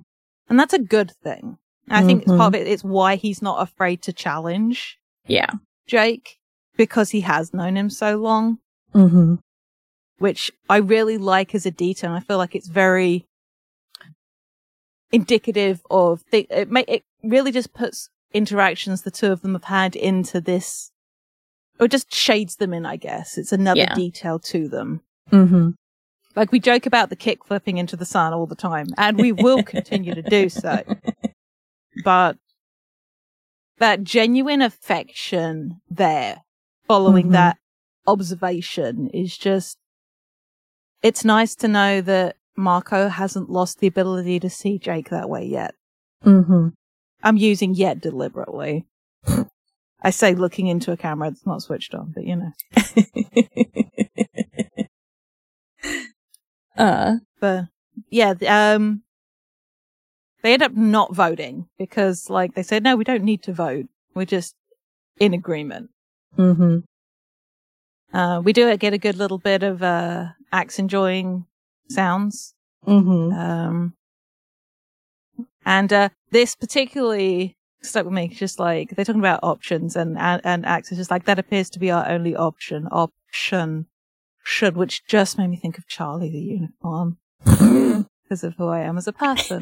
[0.48, 1.59] And that's a good thing.
[1.90, 2.66] I think it's part of it.
[2.66, 5.50] It's why he's not afraid to challenge Yeah.
[5.87, 6.38] Jake
[6.76, 8.59] because he has known him so long,
[8.94, 9.35] Mm-hmm.
[10.18, 12.12] which I really like as a detail.
[12.12, 13.27] I feel like it's very
[15.12, 16.70] indicative of the, it.
[16.70, 20.90] May, it really just puts interactions the two of them have had into this,
[21.81, 22.85] or just shades them in.
[22.87, 23.94] I guess it's another Yeah.
[23.94, 25.01] detail to them.
[25.31, 25.70] Mm-hmm.
[26.37, 29.33] Like we joke about the kick flipping into the sun all the time, and we
[29.33, 30.83] will continue to do so.
[32.05, 32.37] But
[33.79, 36.42] that genuine affection there
[36.87, 37.33] following Mhm.
[37.33, 37.59] that
[38.09, 39.79] observation is just,
[41.03, 45.44] it's nice to know that Marco hasn't lost the ability to see Jake that way
[45.44, 45.75] yet.
[46.25, 46.68] Mm-hmm.
[47.23, 48.87] I'm using yet deliberately.
[50.03, 52.53] I say looking into a camera that's not switched on, but you know.
[56.77, 57.66] uh, But
[58.11, 59.03] yeah, um,
[60.42, 63.87] they end up not voting because, like, they said, no, we don't need to vote.
[64.14, 64.55] We're just
[65.18, 65.90] in agreement.
[66.37, 66.79] mm-hmm.
[68.12, 71.47] Uh, we do get a good little bit of uh, Ax enjoying
[71.88, 72.55] sounds.
[72.87, 73.33] Mm-hmm.
[73.38, 73.94] Um,
[75.64, 78.29] and uh, this particularly stuck with me.
[78.29, 81.68] Just like they're talking about options, and and, and Ax is just like that appears
[81.71, 82.88] to be our only option.
[82.90, 83.87] Option
[84.42, 88.97] should, which just made me think of Charlie the Unicorn because of who I am
[88.97, 89.61] as a person.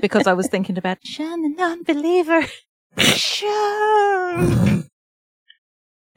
[0.00, 2.46] because I was thinking about the non-believer.
[2.98, 4.86] Sean.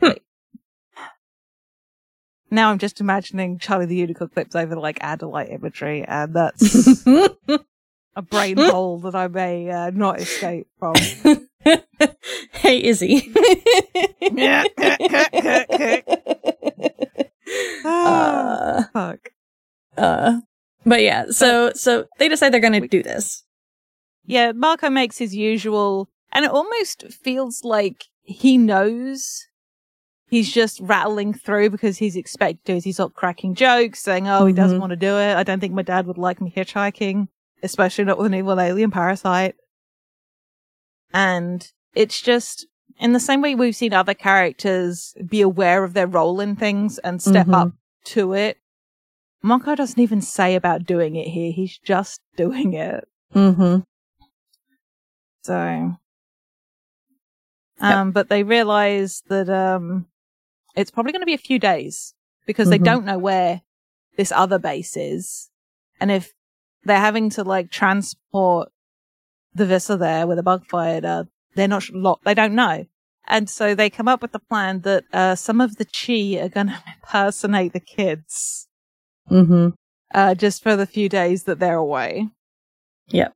[0.02, 0.21] Wait.
[2.49, 7.05] Now I'm just imagining Charlie the Unicorn clips over like Adelaide imagery, and that's
[8.15, 10.95] a brain hole that I may uh, not escape from.
[12.53, 13.31] hey, Izzy.
[17.86, 19.29] uh, Fuck.
[19.97, 20.39] uh,
[20.86, 23.43] but yeah, so so they decide they're gonna do this.
[24.25, 29.47] Yeah, Marco makes his usual, and it almost feels like he knows
[30.29, 32.79] he's just rattling through because he's expected to.
[32.79, 34.81] He's not cracking jokes, saying, "Oh, he doesn't Mhm.
[34.81, 35.35] want to do it.
[35.35, 37.27] I don't think my dad would like me hitchhiking,
[37.63, 39.55] especially not with an evil alien parasite."
[41.13, 42.67] And it's just
[42.99, 46.97] in the same way we've seen other characters be aware of their role in things
[46.99, 47.53] and step Mhm.
[47.53, 47.71] up
[48.05, 48.57] to it.
[49.41, 51.51] Marco doesn't even say about doing it here.
[51.51, 53.07] He's just doing it.
[53.33, 53.81] Mm-hmm.
[55.43, 55.95] So,
[57.79, 60.07] um, but they realize that, um,
[60.77, 62.13] it's probably going to be a few days
[62.45, 62.83] because they Mhm.
[62.85, 63.61] don't know where
[64.17, 65.49] this other base is.
[65.99, 66.33] And if
[66.83, 68.69] they're having to like transport
[69.53, 72.85] the Visser there with a bug fighter, they're not lot, they don't know.
[73.27, 76.47] And so they come up with the plan that, uh, some of the Chee are
[76.49, 78.67] going to impersonate the kids,
[79.29, 79.69] Mm-hmm.
[80.13, 82.29] uh, just for the few days that they're away.
[83.09, 83.33] Yep.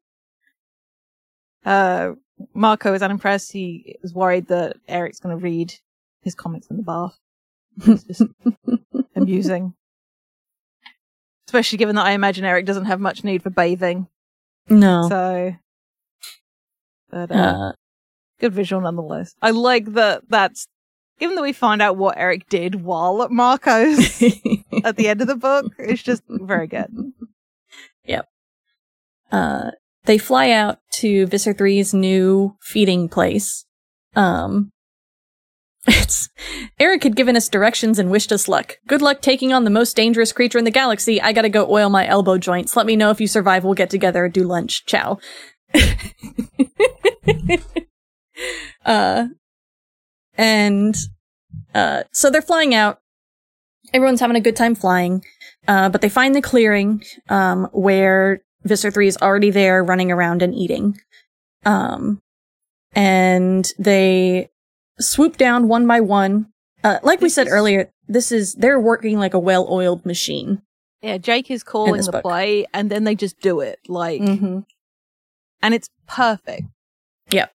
[1.65, 2.11] Uh,
[2.53, 3.51] Marco is unimpressed.
[3.51, 5.73] He is worried that Erek's going to read
[6.21, 7.17] his comics in the bath.
[7.85, 8.23] It's just
[9.15, 9.73] amusing.
[11.47, 14.07] Especially given that I imagine Erek doesn't have much need for bathing.
[14.69, 15.07] No.
[15.09, 15.55] So,
[17.09, 17.71] but, uh, uh,
[18.39, 19.35] good visual nonetheless.
[19.41, 20.67] I like that that's,
[21.19, 23.99] Even though we find out what Erek did while at Marco's
[24.83, 27.13] at the end of the book, it's just very good.
[28.05, 28.27] Yep.
[29.31, 29.71] Uh,
[30.05, 33.65] they fly out to Visser 3's new feeding place.
[34.15, 34.71] Um,
[35.87, 36.29] it's
[36.79, 38.77] Erek had given us directions and wished us luck.
[38.87, 41.21] Good luck taking on the most dangerous creature in the galaxy.
[41.21, 42.75] I gotta go oil my elbow joints.
[42.75, 43.63] Let me know if you survive.
[43.63, 44.85] We'll get together, do lunch.
[44.85, 45.19] Ciao.
[48.85, 49.27] uh,
[50.37, 50.95] and
[51.73, 52.99] uh, so they're flying out.
[53.93, 55.23] Everyone's having a good time flying.
[55.67, 60.41] Uh, but they find the clearing um, where Visser 3 is already there running around
[60.41, 60.99] and eating.
[61.65, 62.21] Um,
[62.93, 64.49] and they
[64.99, 66.47] swoop down one by one.
[66.83, 70.61] Uh, like we said is- earlier, this is, they're working like a well-oiled machine.
[71.01, 72.21] Yeah, Jake is calling the book.
[72.23, 73.79] play and then they just do it.
[73.87, 74.59] Like, Mm-hmm.
[75.63, 76.63] and it's perfect.
[77.31, 77.51] Yep.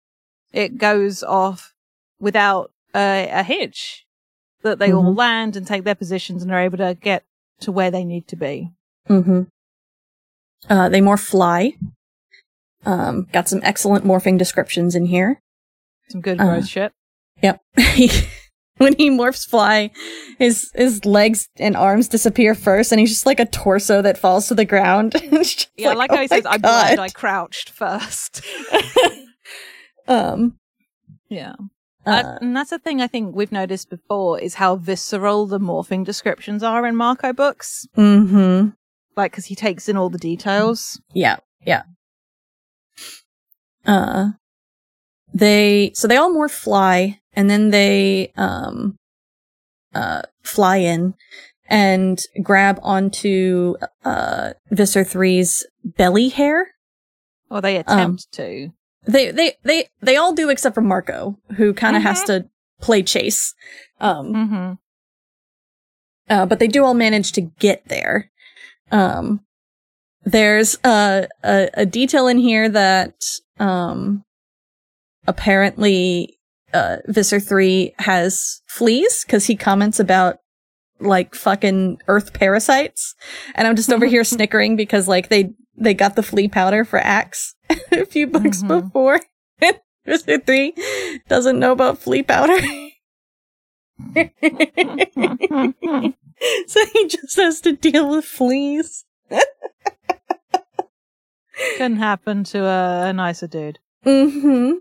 [0.53, 1.75] It goes off
[2.19, 4.05] without a, a hitch.
[4.63, 5.17] That they all Mhm.
[5.17, 7.23] land and take their positions and are able to get
[7.61, 8.73] to where they need to be.
[9.09, 9.43] Mm-hmm.
[10.69, 11.75] Uh, they morph fly.
[12.85, 15.41] Um, got some excellent morphing descriptions in here.
[16.09, 16.93] Some good Uh, shit.
[17.43, 17.61] Yep.
[18.79, 19.91] when he morphs fly,
[20.39, 24.49] his his legs and arms disappear first, and he's just like a torso that falls
[24.49, 25.15] to the ground.
[25.77, 26.65] Yeah, like, oh how he says, I'm.
[26.65, 28.43] I crouched first.
[30.09, 30.59] um.
[31.29, 31.55] yeah.
[32.07, 35.61] uh, Uh, and that's the thing I think we've noticed before is how visceral the
[35.61, 37.87] morphing descriptions are in Marco books.
[37.97, 38.71] mm-hmm.
[39.17, 41.01] Like, cause he takes in all the details.
[41.13, 41.37] Yeah.
[41.67, 41.83] Yeah.
[43.87, 44.31] uh,
[45.35, 48.97] they, so they all more fly and then they, um,
[49.95, 51.15] uh, fly in
[51.69, 56.73] and grab onto, uh, Visser 3's belly hair.
[57.51, 58.73] Or they attempt to.
[59.07, 62.49] They, they, they, they all do except for Marco, who kind of has to
[62.81, 63.55] play chase.
[64.01, 64.73] Um, Mm-hmm.
[66.29, 68.31] uh, but they do all manage to get there.
[68.91, 69.41] Um,
[70.25, 73.15] there's uh, a a detail in here that
[73.61, 74.25] um,
[75.27, 76.36] apparently
[76.77, 80.39] uh, Visser three has fleas because he comments about
[81.01, 83.15] like fucking Earth parasites,
[83.55, 86.99] and I'm just over here snickering because like they they got the flea powder for
[86.99, 87.55] Ax
[87.93, 88.69] a few books Mhm.
[88.83, 89.21] before.
[90.07, 90.73] Visser three
[91.29, 92.57] doesn't know about flea powder.
[96.67, 99.05] so he just has to deal with fleas.
[101.79, 103.79] Couldn't happen to a, a nicer dude.
[104.05, 104.73] Mm-hmm.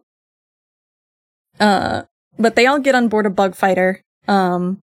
[1.60, 2.04] Uh,
[2.38, 4.02] but they all get on board a bug fighter.
[4.28, 4.80] Um,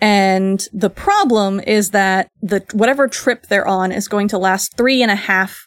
[0.00, 5.02] and the problem is that the whatever trip they're on is going to last three
[5.02, 5.66] and a half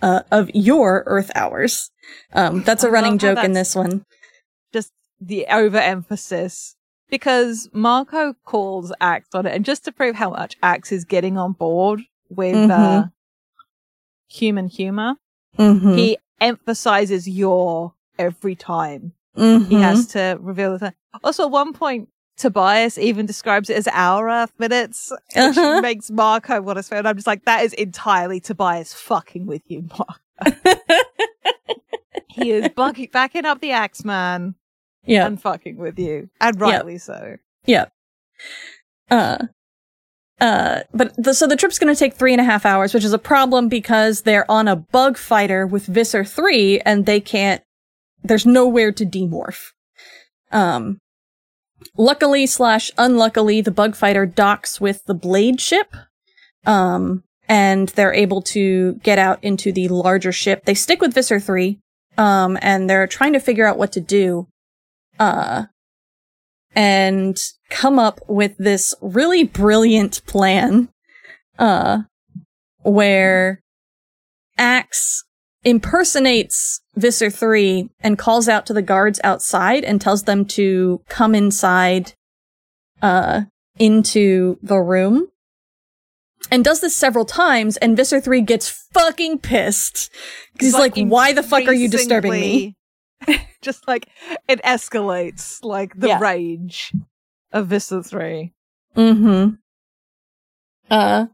[0.00, 1.90] uh, of your Earth hours.
[2.32, 4.04] Um, that's a I running joke in this one.
[4.72, 6.74] Just the overemphasis.
[7.10, 11.36] Because Marco calls Ax on it, and just to prove how much Ax is getting
[11.36, 13.10] on board with uh, Mhm.
[14.28, 15.16] human humor,
[15.58, 15.92] Mm-hmm.
[15.94, 19.12] he emphasizes your every time.
[19.36, 19.64] Mm-hmm.
[19.64, 20.92] He has to reveal the thing.
[21.24, 25.80] Also, at one point, Tobias even describes it as our Earth minutes, which Uh-huh.
[25.80, 27.06] makes Marco want to spend.
[27.06, 30.58] I'm just like, that is entirely Tobias fucking with you, Marco.
[32.28, 34.54] he is bucking, backing up the Axeman
[35.04, 35.26] yeah.
[35.26, 37.36] and fucking with you, and rightly so.
[37.66, 37.86] Yeah.
[39.10, 39.38] Uh,
[40.40, 43.04] uh, but the, so the trip's going to take three and a half hours, which
[43.04, 47.62] is a problem because they're on a bug fighter with Visser 3 and they can't,
[48.22, 49.70] there's nowhere to demorph.
[50.50, 50.98] Um,
[51.96, 55.94] luckily slash unluckily, the bug fighter docks with the blade ship.
[56.66, 60.64] Um, and they're able to get out into the larger ship.
[60.64, 61.78] They stick with Visser 3.
[62.18, 64.46] Um, and they're trying to figure out what to do.
[65.18, 65.64] Uh,
[66.74, 67.38] and
[67.70, 70.88] come up with this really brilliant plan,
[71.58, 71.98] uh,
[72.82, 73.60] where
[74.58, 75.24] Ax
[75.64, 81.34] impersonates Visser 3 and calls out to the guards outside and tells them to come
[81.34, 82.12] inside,
[83.00, 83.42] uh,
[83.78, 85.28] into the room.
[86.50, 90.10] And does this several times, and Visser 3 gets fucking pissed.
[90.52, 92.76] Because he's like, why the fuck are you disturbing me?
[93.62, 94.08] just like,
[94.48, 96.18] it escalates, like, the Yeah.
[96.20, 96.92] rage
[97.52, 98.52] of Visser 3.
[98.96, 99.54] Mm-hmm.
[100.90, 101.26] Uh,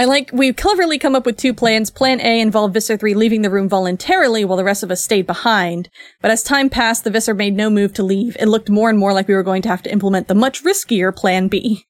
[0.00, 1.90] I like, we cleverly come up with two plans.
[1.90, 5.26] Plan A involved Visser 3 leaving the room voluntarily while the rest of us stayed
[5.26, 5.90] behind.
[6.22, 8.34] But as time passed, the Visser made no move to leave.
[8.40, 10.64] It looked more and more like we were going to have to implement the much
[10.64, 11.84] riskier Plan B.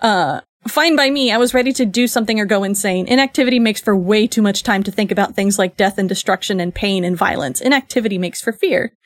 [0.00, 1.30] Uh, fine by me.
[1.30, 3.06] I was ready to do something or go insane.
[3.06, 6.60] Inactivity makes for way too much time to think about things like death and destruction
[6.60, 7.60] and pain and violence.
[7.60, 8.96] Inactivity makes for fear.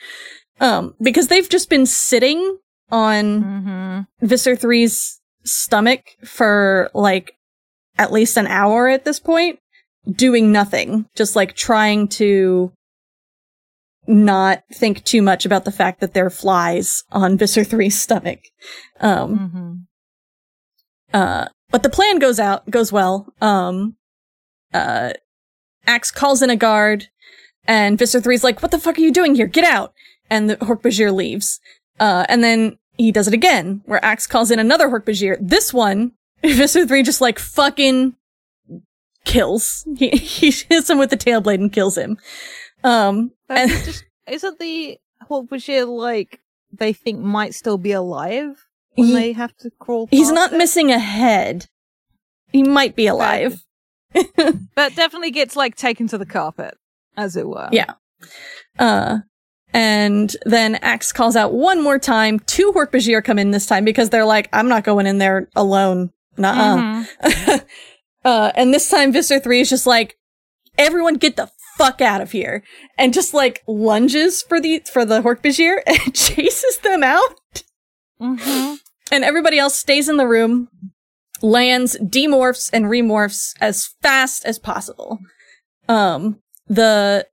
[0.61, 2.59] Um, because they've just been sitting
[2.93, 4.27] on Mm-hmm.
[4.27, 7.36] Visser 3's stomach for like
[7.99, 9.59] at least an hour at this point,
[10.11, 12.73] doing nothing, just like trying to
[14.07, 18.41] not think too much about the fact that there are flies on Visser 3's stomach.
[19.01, 19.75] Um, Mm-hmm.
[21.15, 23.27] uh, but the plan goes out, goes well.
[23.41, 23.97] Um,
[24.73, 25.13] uh,
[25.87, 27.09] Ax calls in a guard,
[27.67, 29.47] and Visser 3's like, what the fuck are you doing here?
[29.49, 29.93] Get out!
[30.31, 31.59] And the Hork-Bajir leaves.
[31.99, 35.39] Uh, and then he does it again, where Ax calls in another Hork-Bajir.
[35.41, 36.13] This one,
[36.45, 38.15] Visser 3 just like fucking
[39.25, 39.87] kills.
[39.97, 42.19] He, he hits him with the tail blade and kills him.
[42.85, 44.99] Um, and- just, isn't the
[45.31, 46.41] Hork-Bajir like
[46.73, 50.09] they think might still be alive when He- they have to crawl?
[50.11, 50.59] he's not it?
[50.59, 51.67] missing a head.
[52.53, 53.65] He might be alive.
[54.15, 56.75] but definitely gets like taken to the carpet,
[57.17, 57.69] as it were.
[57.73, 57.95] Yeah.
[58.79, 59.19] Uh,
[59.75, 62.39] and then Ax calls out one more time.
[62.41, 66.13] Two Hork-Bajir come in this time because they're like, I'm not going in there alone.
[66.37, 67.05] Nuh-uh.
[67.23, 67.65] Mhm.
[68.25, 70.17] uh, and this time Visser 3 is just like,
[70.79, 72.63] everyone get the fuck out of here.
[72.99, 77.63] And just like lunges for the, for the Hork-Bajir and chases them out.
[78.21, 78.79] Mhm.
[79.13, 80.67] And everybody else stays in the room,
[81.41, 85.21] lands, demorphs, and remorphs as fast as possible.
[85.89, 87.29] Um, the,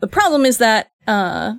[0.00, 1.54] the problem is that, uh,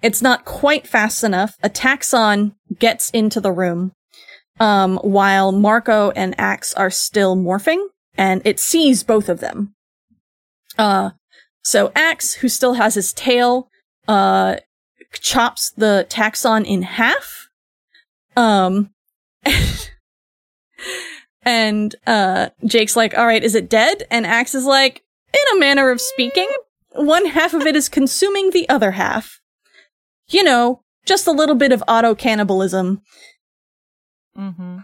[0.00, 1.56] it's not quite fast enough.
[1.60, 3.90] A Taxxon gets into the room,
[4.60, 7.86] um, while Marco and Ax are still morphing,
[8.16, 9.74] and it sees both of them.
[10.78, 11.10] Uh,
[11.62, 13.68] So Ax, who still has his tail,
[14.06, 14.56] uh,
[15.12, 17.48] chops the Taxxon in half.
[18.36, 18.90] Um,
[21.42, 24.04] and, uh, Jake's like, all right, is it dead?
[24.10, 25.02] And Ax is like,
[25.32, 26.48] in a manner of speaking,
[26.92, 29.40] one half of it is consuming the other half.
[30.28, 33.02] You know, just a little bit of auto cannibalism.
[34.36, 34.78] Mm-hmm.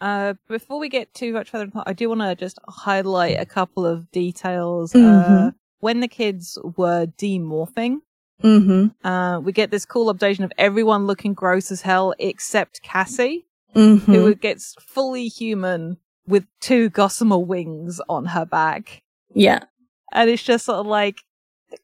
[0.00, 3.84] Uh, before we get too much further, I do want to just highlight a couple
[3.86, 4.94] of details.
[4.94, 5.54] Uh, Mhm.
[5.80, 7.98] when the kids were demorphing,
[8.42, 9.06] Mm-hmm.
[9.06, 14.12] uh, we get this cool updation of everyone looking gross as hell except Cassie, Mm-hmm.
[14.12, 15.96] who gets fully human
[16.26, 19.02] with two gossamer wings on her back.
[19.34, 19.64] yeah.
[20.12, 21.18] And it's just sort of like,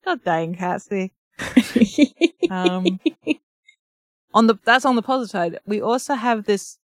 [0.05, 1.13] God dang, Cassie.
[2.51, 3.01] Um,
[4.35, 5.59] on the that's on the positive side.
[5.67, 6.79] We also have this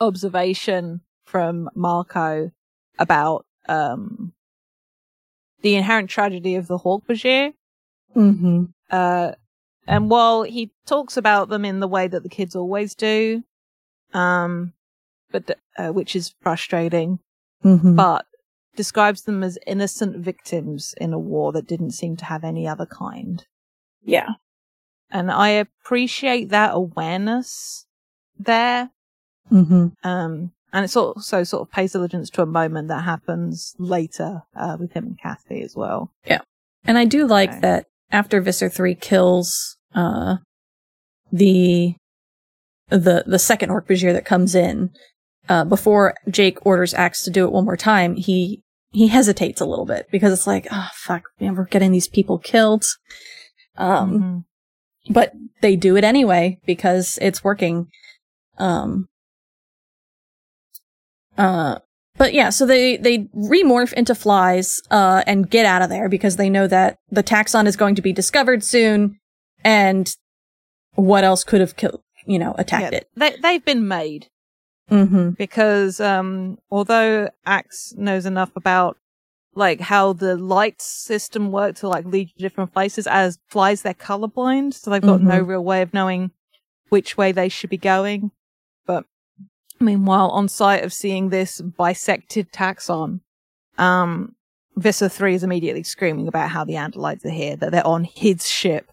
[0.00, 2.50] observation from Marco
[2.98, 4.32] about um
[5.62, 7.52] the inherent tragedy of the Hork-Bajir.
[8.14, 8.64] mm-hmm.
[8.90, 9.32] Uh,
[9.88, 13.42] and while he talks about them in the way that the kids always do,
[14.14, 14.72] um,
[15.32, 17.18] but uh, which is frustrating,
[17.64, 17.96] Mm-hmm.
[17.96, 18.24] but
[18.76, 22.86] describes them as innocent victims in a war that didn't seem to have any other
[22.86, 23.44] kind.
[24.04, 24.28] yeah.
[25.10, 27.86] And I appreciate that awareness
[28.38, 28.90] there.
[29.50, 29.88] Mm-hmm.
[30.08, 34.76] Um, and it's also sort of pays diligence to a moment that happens later uh,
[34.78, 36.12] with him and Kathy as well.
[36.26, 36.40] Yeah.
[36.84, 37.60] And I do like Okay.
[37.60, 40.36] that after Visser 3 kills uh
[41.32, 41.94] the
[42.88, 44.90] the the second Hork-Bajir that comes in,
[45.48, 49.66] uh before Jake orders Ax to do it one more time, he he hesitates a
[49.66, 52.84] little bit because it's like, oh fuck, man, we're getting these people killed.
[53.76, 54.44] Um Mhm.
[55.10, 57.88] But they do it anyway because it's working.
[58.58, 59.06] Um,
[61.36, 61.78] uh,
[62.16, 66.36] but yeah, so they they remorph into flies uh, and get out of there because
[66.36, 69.18] they know that the Taxxon is going to be discovered soon,
[69.64, 70.14] and
[70.94, 73.08] what else could have killed you know attacked Yeah, it?
[73.16, 74.28] they they've been made
[74.90, 75.30] Mm-hmm.
[75.32, 78.96] because um, although Ax knows enough about
[79.58, 83.82] like how the light system works to like lead you to different places, as flies
[83.82, 86.30] they're colorblind, so they've got no real way of knowing
[86.88, 88.30] which way they should be going.
[88.86, 89.04] But
[89.80, 93.20] meanwhile, on sight of seeing this bisected Taxxon,
[93.76, 94.36] um,
[94.76, 98.48] Visser 3 is immediately screaming about how the Andalites are here, that they're on his
[98.48, 98.92] ship,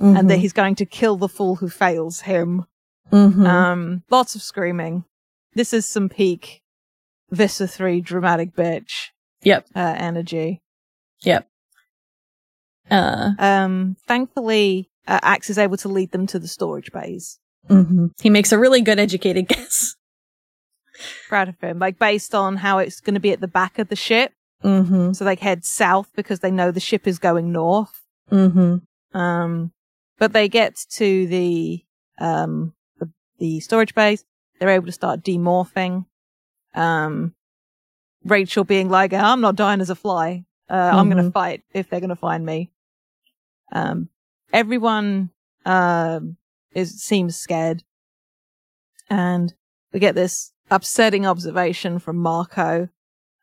[0.00, 2.64] and that he's going to kill the fool who fails him.
[3.12, 3.46] mm-hmm.
[3.46, 5.04] Um, lots of screaming.
[5.54, 6.62] This is some peak
[7.30, 9.10] Visser 3 dramatic bitch
[9.42, 10.62] yep, uh, energy.
[11.22, 11.48] yep.
[12.90, 17.38] Uh, Um, thankfully, uh, Ax is able to lead them to the storage bays.
[17.66, 19.94] hmm He makes a really good educated guess.
[21.28, 21.78] Proud of him.
[21.78, 24.32] Like, based on how it's going to be at the back of the ship.
[24.64, 25.12] Mm-hmm.
[25.12, 28.00] So they head south because they know the ship is going north.
[28.32, 29.18] Mm-hmm.
[29.18, 29.72] Um,
[30.18, 31.84] but they get to the,
[32.18, 34.24] um, the, the storage base.
[34.58, 36.06] They're able to start demorphing.
[36.74, 37.34] Um,
[38.28, 40.44] Rachel being like, I'm not dying as a fly.
[40.70, 42.70] Uh, I'm going to fight if they're going to find me.
[43.72, 44.08] Um,
[44.52, 45.30] everyone,
[45.64, 46.36] um,
[46.74, 47.82] is, seems scared.
[49.10, 49.54] And
[49.92, 52.88] we get this upsetting observation from Marco.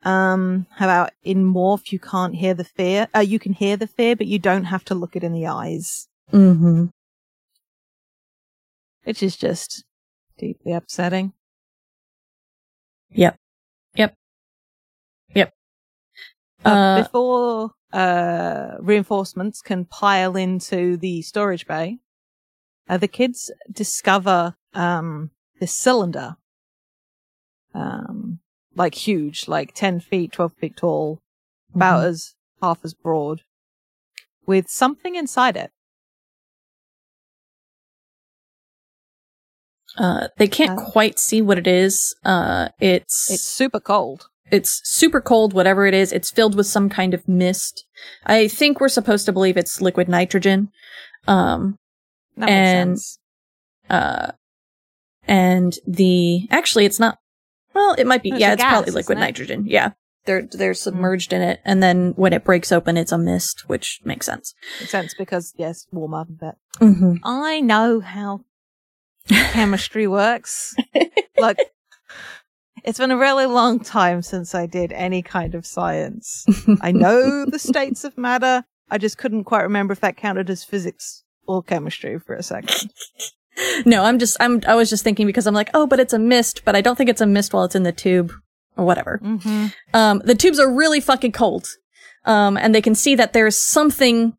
[0.04, 3.08] Um, about in Morph, you can't hear the fear.
[3.16, 5.48] Uh, you can hear the fear, but you don't have to look it in the
[5.48, 6.86] eyes, Mm-hmm.
[9.04, 9.84] which is just
[10.38, 11.34] deeply upsetting.
[13.12, 13.36] Yep.
[16.66, 22.00] Uh, Uh, before uh, reinforcements can pile into the storage bay,
[22.90, 26.38] uh, the kids discover um, this cylinder,
[27.74, 28.40] um,
[28.76, 31.22] like huge, like ten feet, twelve feet tall,
[31.74, 32.08] about Mm-hmm.
[32.08, 33.42] as half as broad,
[34.46, 35.72] with something inside it.
[39.98, 42.16] Uh, they can't Uh, quite see what it is.
[42.26, 44.28] Uh, it's It's super cold.
[44.52, 45.54] It's super cold.
[45.54, 47.86] Whatever it is, it's filled with some kind of mist.
[48.26, 50.70] I think we're supposed to believe it's liquid nitrogen.
[51.28, 51.78] Um,
[52.38, 53.20] That And- makes sense.
[53.90, 54.32] uh,
[55.28, 57.18] and the actually, it's not.
[57.74, 58.30] Well, it might be.
[58.30, 59.22] It's yeah, it's gas, probably liquid it?
[59.22, 59.66] nitrogen.
[59.68, 59.92] Yeah,
[60.26, 64.00] they're they're submerged in it, and then when it breaks open, it's a mist, which
[64.06, 64.54] makes sense.
[64.80, 66.56] Makes sense because yes, warm up a bit.
[66.80, 67.14] Mm-hmm.
[67.24, 68.42] I know how
[69.28, 70.76] chemistry works.
[71.38, 71.58] Like,
[72.86, 76.46] it's been a really long time since I did any kind of science.
[76.82, 78.64] I know the states of matter.
[78.90, 82.92] I just couldn't quite remember if that counted as physics or chemistry for a second.
[83.86, 86.20] no, I'm just I'm I was just thinking because I'm like, oh, but it's a
[86.20, 88.32] mist, but I don't think it's a mist while it's in the tube
[88.78, 89.20] or whatever.
[89.24, 89.68] Mm-hmm.
[89.94, 91.68] Um, the tubes are really fucking cold.
[92.26, 94.36] Um, and they can see that there's something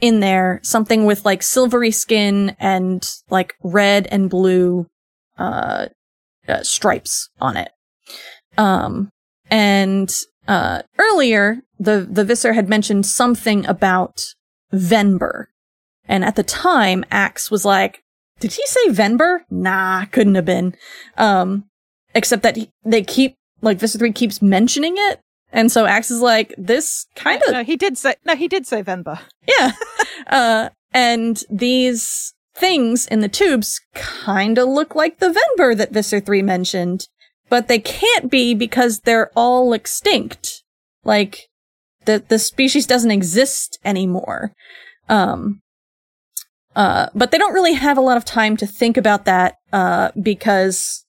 [0.00, 4.86] in there, something with like silvery skin and like red and blue,
[5.38, 5.86] uh,
[6.48, 7.70] uh stripes on it.
[8.58, 9.10] Um,
[9.50, 10.12] and,
[10.48, 14.34] uh, earlier, the, the Visser had mentioned something about
[14.72, 15.46] Venber.
[16.08, 18.02] And at the time, Ax was like,
[18.40, 19.40] did he say Venber?
[19.50, 20.74] Nah, couldn't have been.
[21.16, 21.64] Um,
[22.14, 25.20] except that he, they keep, like, Visser 3 keeps mentioning it.
[25.52, 27.52] And so Ax is like, this kind of.
[27.52, 29.18] No, he did say, no, he did say Venber.
[29.46, 29.72] Yeah.
[30.26, 35.28] uh, and these things in the tubes kind of look like the
[35.58, 37.08] Venber that Visser 3 mentioned,
[37.48, 40.62] but they can't be because they're all extinct.
[41.04, 41.48] Like,
[42.06, 44.52] the, the species doesn't exist anymore.
[45.08, 45.60] Um,
[46.74, 50.10] uh, but they don't really have a lot of time to think about that, uh,
[50.20, 51.04] because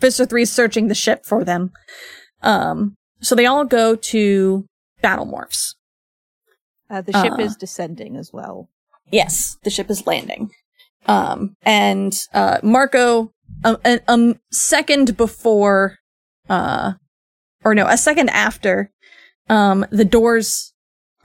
[0.00, 1.70] Visser 3 is searching the ship for them.
[2.42, 4.66] Um, so they all go to
[5.00, 5.74] battle morphs.
[6.90, 7.42] Uh, the ship Uh.
[7.42, 8.68] is descending as well.
[9.12, 10.50] Yes, the ship is landing.
[11.06, 13.32] Um, and, uh, Marco,
[13.62, 15.98] a, a, second before,
[16.48, 16.94] uh,
[17.64, 18.90] or no, a second after,
[19.48, 20.72] um, the doors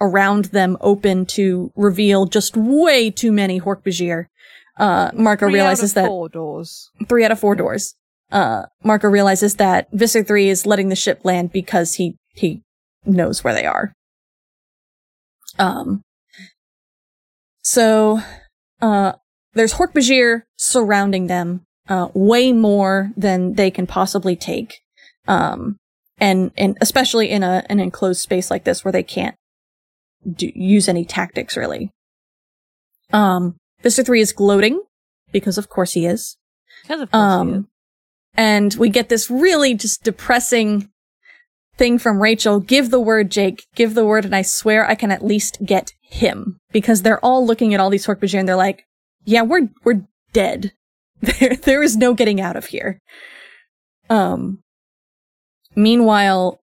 [0.02, 4.26] around them open to reveal just way too many Hork-Bajir.
[4.78, 6.92] Uh, Marco Three realizes out of that four doors.
[7.08, 7.96] three out of four doors.
[8.32, 12.62] Uh, Marco realizes that Visser 3 is letting the ship land because he, he
[13.06, 13.94] knows where they are.
[15.58, 16.02] Um,
[17.68, 18.22] so,
[18.82, 19.12] uh,
[19.54, 24.80] there's Hork-Bajir surrounding them, uh, way more than they can possibly take.
[25.28, 25.76] Um,
[26.18, 29.36] and, and especially in a, an enclosed space like this where they can't
[30.26, 31.92] do, use any tactics really.
[33.12, 34.82] Um, Visser 3 is gloating
[35.34, 36.38] because of course he is.
[36.84, 37.56] Because of course he is.
[37.58, 37.68] Um,
[38.36, 40.90] and we get this really just depressing
[41.76, 42.62] thing from Rachel.
[42.62, 43.66] Give the word, Jake.
[43.76, 47.46] Give the word, and I swear I can at least get him because they're all
[47.46, 48.86] looking at all these Hork-Bajir and they're like,
[49.26, 50.74] "Yeah, we're we're dead.
[51.20, 53.00] There there is no getting out of here."
[54.10, 54.60] Um.
[55.76, 56.60] Meanwhile,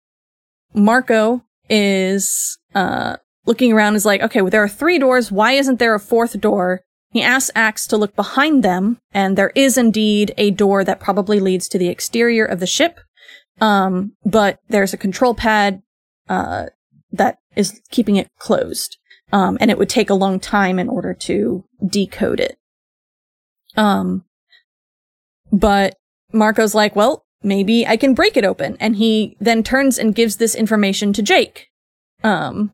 [0.75, 3.17] Marco is uh
[3.47, 3.97] looking around.
[3.97, 5.33] Is like, okay, well, there are three doors.
[5.33, 6.83] Why isn't there a fourth door?
[7.11, 11.39] He asks Ax to look behind them, and there is indeed a door that probably
[11.39, 12.99] leads to the exterior of the ship.
[13.61, 15.81] Um, but there's a control pad,
[16.29, 16.67] uh,
[17.13, 18.99] that is keeping it closed.
[19.35, 22.57] Um, and it would take a long time in order to decode it.
[23.77, 24.25] Um,
[25.51, 25.97] but
[26.33, 28.77] Marco's like, well, maybe I can break it open.
[28.79, 31.67] And he then turns and gives this information to Jake.
[32.23, 32.73] Um,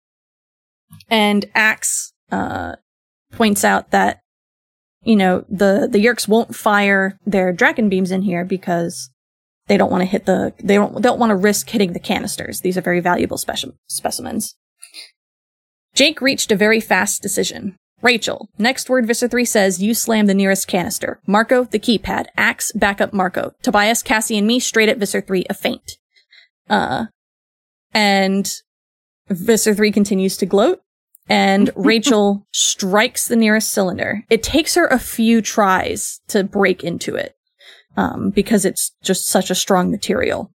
[1.09, 2.77] and Ax, uh,
[3.33, 4.21] points out that
[5.03, 9.11] you know, the, the Yeerks won't fire their Dracon beams in here because
[9.67, 12.61] they don't want to hit the, they don't, don't want to risk hitting the canisters.
[12.61, 14.57] These are very valuable speci- specimens.
[16.01, 17.77] Jake reached a very fast decision.
[18.01, 21.21] Rachel, next word Visser 3 says, you slam the nearest canister.
[21.27, 22.25] Marco, the keypad.
[22.39, 23.53] Ax, back up Marco.
[23.63, 25.99] Tobias, Cassie, and me straight at Visser 3, a feint.
[26.71, 27.05] Uh,
[27.93, 28.51] and
[29.29, 30.81] Visser 3 continues to gloat
[31.29, 34.25] and Rachel strikes the nearest cylinder.
[34.31, 37.37] It takes her a few tries to break into it,
[37.99, 40.51] um, because it's just such a strong material.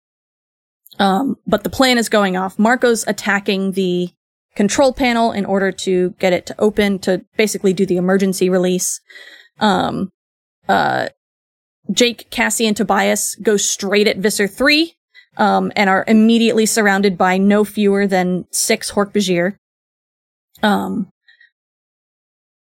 [0.97, 2.57] Um, but the plan is going off.
[2.57, 4.09] Marco's attacking the
[4.55, 9.01] control panel in order to get it to open to basically do the emergency release.
[9.59, 10.09] Um,
[10.67, 11.09] uh,
[11.91, 14.93] Jake, Cassie, and Tobias go straight at Visser 3,
[15.37, 19.57] um, and are immediately surrounded by no fewer than six Hork-Bajir.
[20.63, 21.09] Um,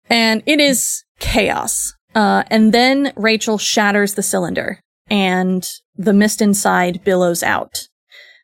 [0.10, 1.94] and it is chaos.
[2.16, 4.80] Uh, and then Rachel shatters the cylinder
[5.10, 7.89] and the mist inside billows out.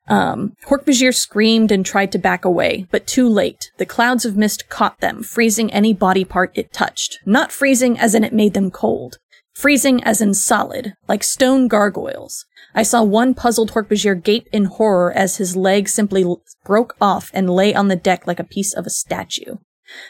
[0.07, 3.71] Um, Hork-Bajir screamed and tried to back away, but too late.
[3.77, 7.19] The clouds of mist caught them, freezing any body part it touched.
[7.25, 9.17] Not freezing as in it made them cold.
[9.55, 12.45] Freezing as in solid, like stone gargoyles.
[12.75, 17.31] I saw one puzzled Hork-Bajir gape in horror as his leg simply l- broke off
[17.33, 19.55] and lay on the deck like a piece of a statue.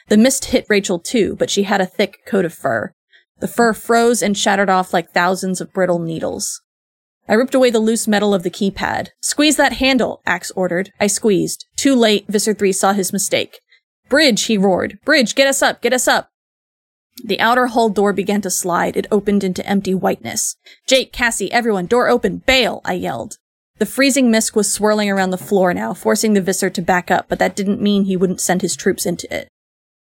[0.08, 2.92] The mist hit Rachel too, but she had a thick coat of fur.
[3.40, 6.62] The fur froze and shattered off like thousands of brittle needles.
[7.28, 9.10] I ripped away the loose metal of the keypad.
[9.22, 10.92] Squeeze that handle, Ax ordered.
[11.00, 11.66] I squeezed.
[11.76, 13.60] Too late, Visser 3 saw his mistake.
[14.10, 15.00] Bridge, he roared.
[15.04, 16.30] Bridge, get us up, get us up.
[17.24, 18.98] The outer hull door began to slide.
[18.98, 20.58] It opened into empty whiteness.
[20.86, 23.38] Jake, Cassie, everyone, door open, bail, I yelled.
[23.78, 27.28] The freezing mist was swirling around the floor now, forcing the Visser to back up,
[27.28, 29.50] but that didn't mean he wouldn't send his troops into it.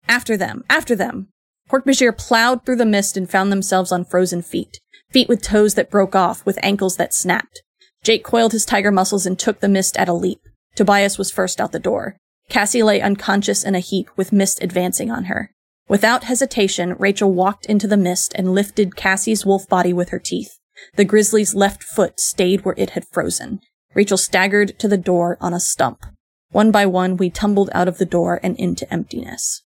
[0.08, 1.30] After them, after them.
[1.70, 4.80] Hork-Bajir plowed through the mist and found themselves on frozen feet.
[5.12, 7.62] Feet with toes that broke off, with ankles that snapped.
[8.04, 10.40] Jake coiled his tiger muscles and took the mist at a leap.
[10.76, 12.18] Tobias was first out the door.
[12.50, 15.52] Cassie lay unconscious in a heap with mist advancing on her.
[15.90, 20.60] Without hesitation, Rachel walked into the mist and lifted Cassie's wolf body with her teeth.
[20.96, 23.62] The grizzly's left foot stayed where it had frozen.
[23.94, 26.06] Rachel staggered to the door on a stump.
[26.52, 29.64] One by one, we tumbled out of the door and into emptiness.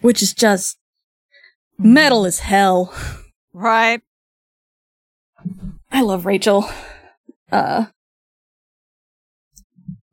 [0.00, 0.78] Which is just
[1.78, 2.94] metal as hell.
[3.58, 4.02] Right.
[5.90, 6.68] I love Rachel.
[7.50, 7.86] Uh,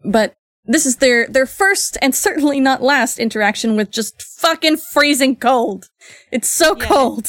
[0.06, 5.36] but this is their their first and certainly not last interaction with just fucking freezing
[5.36, 5.90] cold.
[6.32, 6.86] It's so Yeah.
[6.86, 7.26] cold.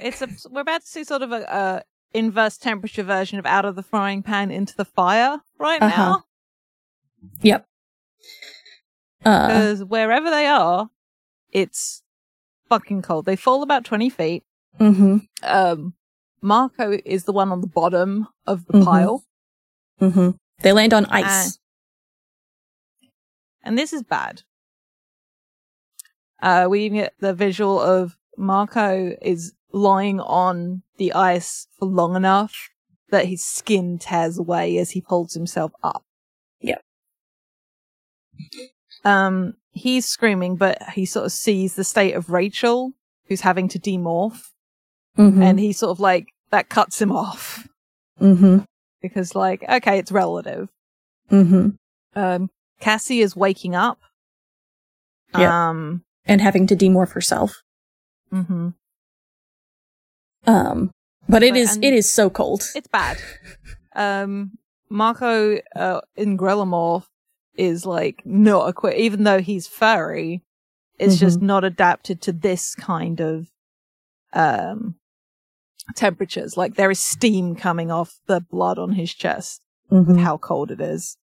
[0.00, 1.82] It's a we're about to see sort of a, a
[2.16, 6.02] inverse temperature version of out of the frying pan into the fire right Uh-huh.
[6.02, 6.24] now.
[7.42, 7.66] Yep.
[9.26, 10.88] Uh, Because wherever they are,
[11.50, 12.02] it's
[12.70, 13.26] fucking cold.
[13.26, 14.42] They fall about twenty feet.
[14.80, 15.94] Mm-hmm, Um,
[16.42, 18.84] Marco is the one on the bottom of the Mhm.
[18.84, 19.24] pile,
[20.00, 20.30] mm-hmm.
[20.62, 21.58] They land on ice.
[23.62, 24.42] and this is bad.
[26.42, 32.16] Uh, we even get the visual of Marco is lying on the ice for long
[32.16, 32.70] enough
[33.10, 36.04] that his skin tears away as he pulls himself up.
[36.60, 36.82] Yep.
[39.04, 42.92] Um, he's screaming, but he sort of sees the state of Rachel,
[43.26, 44.50] who's having to demorph,
[45.18, 47.66] mm-hmm, and he sort of like that cuts him off
[48.20, 48.58] mm-hmm,
[49.02, 50.68] because, like, okay, it's relative.
[51.30, 51.70] mm-hmm.
[52.16, 52.50] Um,
[52.80, 53.98] Cassie is waking up.
[55.34, 57.62] Um, And having to demorph herself.
[58.32, 58.74] mhm.
[60.46, 60.90] Um,
[61.28, 62.62] but it but, is it is so cold.
[62.74, 63.18] it's bad.
[63.94, 64.52] Um,
[64.88, 67.04] Marco uh, in gorilla morph
[67.54, 70.42] is like not equipped, even though he's furry.
[70.98, 73.48] It's just not adapted to this kind of
[74.32, 74.94] um
[75.96, 76.56] temperatures.
[76.56, 79.60] Like there is steam coming off the blood on his chest.
[79.90, 80.20] Mhm.
[80.20, 81.16] How cold it is.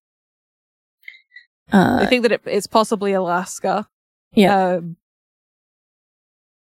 [1.71, 3.87] Uh, I think that it, it's possibly Alaska.
[4.33, 4.75] Yeah.
[4.75, 4.97] Um,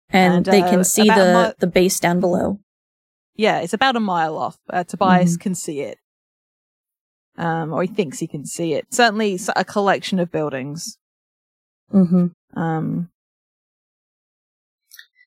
[0.10, 2.60] and, and, they uh, can see the my- the base down below.
[3.36, 4.58] yeah, it's about a mile off.
[4.70, 5.42] Uh, Tobias Mhm.
[5.42, 5.98] can see it.
[7.36, 8.94] Um, or he thinks he can see it.
[8.94, 10.98] Certainly a collection of buildings.
[11.92, 12.28] Mm-hmm.
[12.60, 13.10] Um,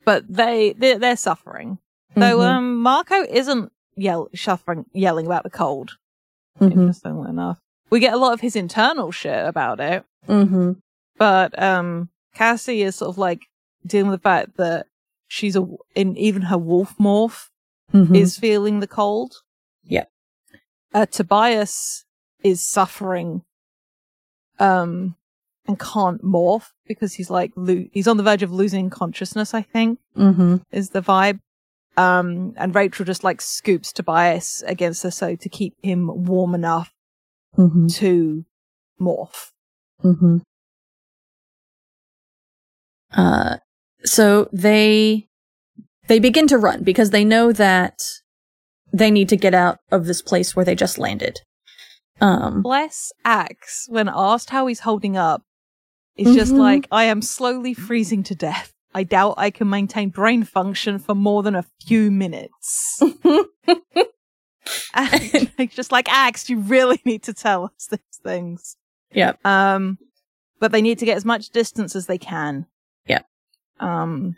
[0.06, 1.78] but they, they're, they're suffering.
[2.14, 2.46] Though, Mhm.
[2.48, 5.98] um, Marco isn't yell, suffering, yelling about the cold.
[6.58, 6.72] Mhm.
[6.72, 7.58] Interestingly enough.
[7.90, 10.04] We get a lot of his internal shit about it.
[10.26, 10.72] Mm-hmm.
[11.18, 13.42] But, um, Cassie is sort of like
[13.86, 14.86] dealing with the fact that
[15.28, 17.48] she's a, in even her wolf morph
[17.92, 18.14] Mm-hmm.
[18.16, 19.32] is feeling the cold.
[19.84, 20.06] Yeah.
[20.92, 22.04] Uh, Tobias
[22.42, 23.42] is suffering,
[24.58, 25.14] um,
[25.66, 29.62] and can't morph because he's like, lo- he's on the verge of losing consciousness, I
[29.62, 30.56] think, mm-hmm.
[30.70, 31.40] is the vibe.
[31.96, 36.92] Um, and Rachel just like scoops Tobias against her so to keep him warm enough
[37.56, 37.86] Mm-hmm.
[37.86, 38.44] to
[39.00, 39.50] morph.
[40.04, 40.38] Mm-hmm.
[43.16, 43.56] Uh,
[44.04, 45.26] so they
[46.06, 48.02] they begin to run because they know that
[48.92, 51.40] they need to get out of this place where they just landed.
[52.20, 55.42] Um, Bless Ax, when asked how he's holding up,
[56.16, 56.58] is just Mhm.
[56.58, 58.72] like, I am slowly freezing to death.
[58.94, 63.00] I doubt I can maintain brain function for more than a few minutes.
[64.94, 68.76] And it's just like, Ax, you really need to tell us these things.
[69.12, 69.34] Yeah.
[69.44, 69.98] Um,
[70.58, 72.66] but they need to get as much distance as they can.
[73.06, 73.20] Yeah.
[73.78, 74.34] Um,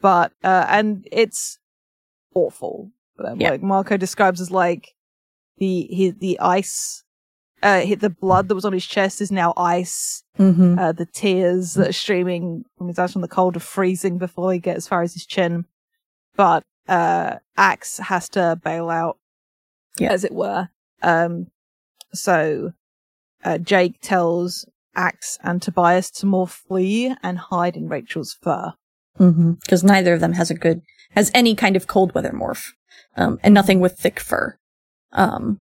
[0.00, 1.58] but, uh, and it's
[2.34, 2.90] awful.
[3.36, 3.50] Yeah.
[3.50, 4.94] Like Marco describes as like
[5.58, 7.02] the, he, the ice,
[7.62, 10.22] uh, the blood that was on his chest is now ice.
[10.38, 10.78] mm-hmm.
[10.78, 14.50] Uh, the tears that are streaming from his eyes from the cold are freezing before
[14.50, 15.64] they get as far as his chin.
[16.36, 19.18] But, uh, Ax has to bail out,
[19.98, 20.12] Yeah.
[20.12, 20.68] as it were.
[21.02, 21.48] Um,
[22.14, 22.72] so,
[23.44, 28.74] uh, Jake tells Ax and Tobias to more flee and hide in Rachel's fur.
[29.18, 30.82] Because neither of them has a good
[31.12, 32.72] has any kind of cold weather morph,
[33.16, 34.56] um, and nothing with thick fur.
[35.12, 35.58] Um,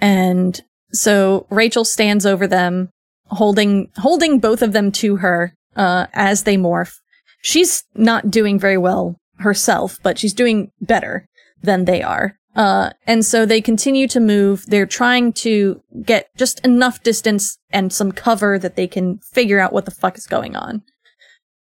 [0.00, 0.60] and
[0.92, 2.90] so Rachel stands over them,
[3.26, 6.94] holding holding both of them to her uh, as they morph.
[7.42, 11.26] She's not doing very well herself, but she's doing better
[11.62, 12.36] than they are.
[12.56, 14.64] Uh, and so they continue to move.
[14.66, 19.72] They're trying to get just enough distance and some cover that they can figure out
[19.72, 20.82] what the fuck is going on.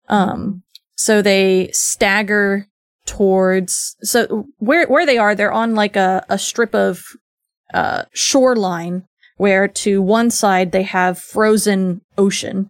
[0.08, 0.64] Um,
[0.96, 2.68] so they stagger
[3.06, 7.04] towards, so where, where they are, they're on like a, a strip of,
[7.74, 9.06] uh, shoreline
[9.38, 12.70] where to one side they have frozen ocean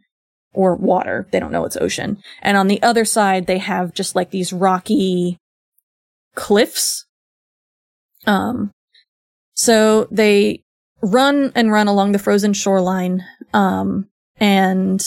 [0.54, 1.28] or water.
[1.32, 2.22] They don't know it's ocean.
[2.41, 5.38] And on the other side, they have just like these rocky
[6.36, 7.06] cliffs.
[8.28, 8.72] Um,
[9.54, 10.64] so they
[11.02, 13.24] run and run along the frozen shoreline.
[13.54, 14.08] Um,
[14.39, 15.04] and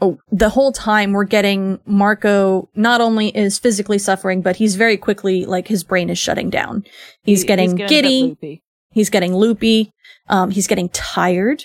[0.00, 4.96] oh, the whole time we're getting Marco not only is physically suffering, but he's very
[4.96, 6.84] quickly, like his brain is shutting down.
[7.24, 8.60] He's He- getting, bit giddy.
[8.96, 9.90] He's getting loopy.
[10.28, 11.64] Um, he's getting tired.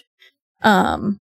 [0.62, 1.18] Um,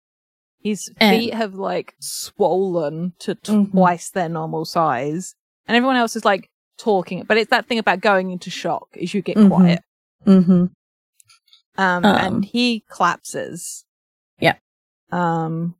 [0.62, 3.72] His And- feet have like swollen to Mhm.
[3.72, 5.34] twice their normal size,
[5.68, 7.24] and everyone else is like talking.
[7.24, 9.47] But it's that thing about going into shock is you get Mhm.
[9.47, 9.82] quiet.
[10.26, 10.70] hmm Um,
[11.78, 13.86] Um, and he collapses.
[14.39, 14.55] Yeah.
[15.12, 15.76] Um,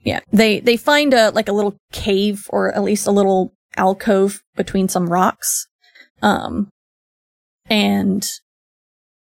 [0.00, 0.20] Yeah.
[0.32, 4.88] They, they find a, like a little cave or at least a little alcove between
[4.88, 5.68] some rocks.
[6.22, 6.68] Um,
[7.66, 8.28] and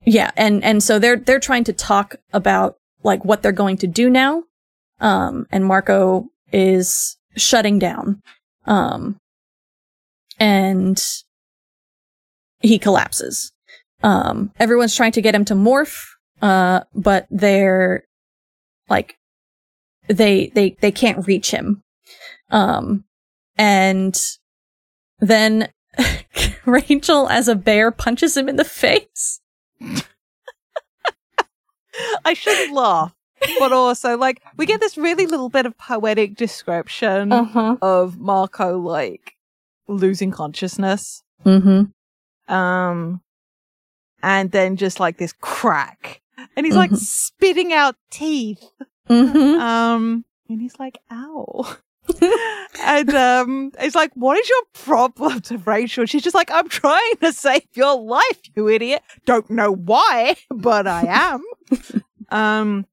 [0.04, 3.86] yeah, and, and so they're, they're trying to talk about like what they're going to
[3.86, 4.44] do now.
[5.00, 8.22] Um, and Marco is shutting down.
[8.66, 9.18] Um,
[10.38, 11.02] and
[12.60, 13.52] he collapses.
[14.02, 16.04] Um, everyone's trying to get him to morph,
[16.40, 18.04] uh, but they're
[18.88, 19.16] like,
[20.08, 21.82] they, they, they can't reach him.
[22.50, 23.04] Um,
[23.56, 24.20] and
[25.20, 25.68] then
[26.66, 29.40] Rachel as a bear punches him in the face.
[32.24, 33.14] I shouldn't laugh,
[33.58, 37.76] but also like we get this really little bit of poetic description huh.
[37.82, 39.34] of Marco like
[39.88, 41.22] losing consciousness.
[41.44, 42.54] Mm-hmm.
[42.54, 43.20] Um,
[44.22, 46.20] and then just like this crack,
[46.56, 46.98] and he's like Mhm.
[46.98, 48.62] spitting out teeth.
[49.08, 49.60] Mm-hmm.
[49.60, 51.76] Um, and he's like, "Ow."
[52.80, 57.16] And um, it's like, "What is your problem to Rachel?" She's just like, "I'm trying
[57.22, 59.02] to save your life, you idiot.
[59.24, 61.44] Don't know why, but I am."
[62.30, 62.86] um,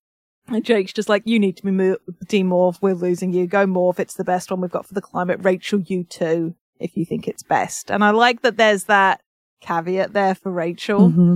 [0.47, 2.79] and Jake's just like, "You need to be mo- demorph.
[2.81, 3.47] We're losing you.
[3.47, 3.99] Go morph.
[3.99, 5.39] It's the best one we've got for the climate.
[5.41, 9.21] Rachel, you too, if you think it's best." And I like that there's that
[9.61, 11.09] caveat there for Rachel.
[11.09, 11.35] Mm-hmm.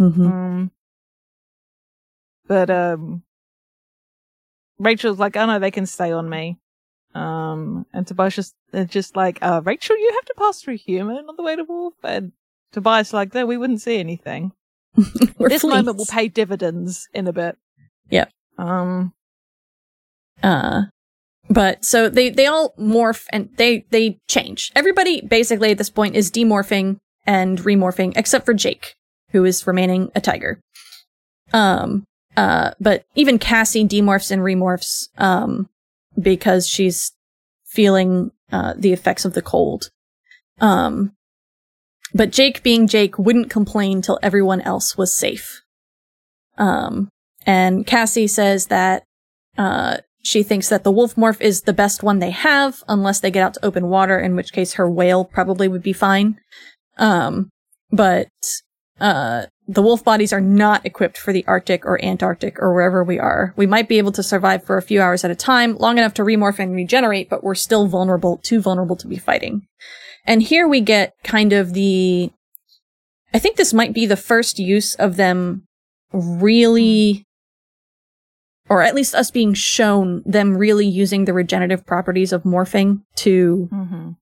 [0.00, 0.26] Mm-hmm.
[0.26, 0.70] Um,
[2.46, 3.22] but um,
[4.80, 6.58] Rachel's like, oh no, they can stay on me.
[7.14, 11.28] Um, and Tobias just they're just like, uh, Rachel, you have to pass through human
[11.28, 11.94] on the way to Wolf.
[12.02, 12.32] And
[12.72, 14.52] Tobias like, no, we wouldn't see anything.
[15.38, 17.56] This moment will pay dividends in a bit.
[18.10, 18.30] Yep.
[18.58, 19.12] Um,
[20.42, 20.82] Uh,
[21.48, 24.70] but so they, they all morph and they, they change.
[24.76, 28.94] Everybody basically at this point is demorphing and remorphing except for Jake,
[29.30, 30.60] who is remaining a tiger.
[31.52, 32.04] Um,
[32.36, 35.68] uh, but even Cassie demorphs and remorphs, um,
[36.20, 37.12] because she's
[37.64, 39.90] feeling, uh, the effects of the cold.
[40.60, 41.12] Um,
[42.12, 45.62] but Jake being Jake wouldn't complain till everyone else was safe.
[46.58, 47.08] Um,
[47.46, 49.04] and Cassie says that,
[49.56, 53.30] uh, she thinks that the wolf morph is the best one they have, unless they
[53.30, 56.38] get out to open water, in which case her whale probably would be fine.
[56.98, 57.48] Um,
[57.90, 58.28] but,
[59.00, 63.20] uh, the wolf bodies are not equipped for the Arctic or Antarctic or wherever we
[63.20, 63.54] are.
[63.56, 66.14] We might be able to survive for a few hours at a time, long enough
[66.14, 69.68] to remorph and regenerate, but we're still vulnerable, too vulnerable to be fighting.
[70.26, 72.32] And here we get kind of the,
[73.32, 75.68] I think this might be the first use of them
[76.12, 77.24] really
[78.68, 83.68] or at least us being shown them really using the regenerative properties of morphing to
[83.72, 84.16] mhm.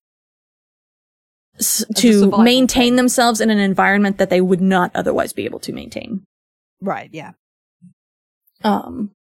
[1.59, 2.97] S- to maintain thing.
[2.97, 6.25] themselves in an environment that they would not otherwise be able to maintain.
[6.81, 7.11] Right.
[7.13, 7.33] Yeah.
[8.65, 9.13] Um,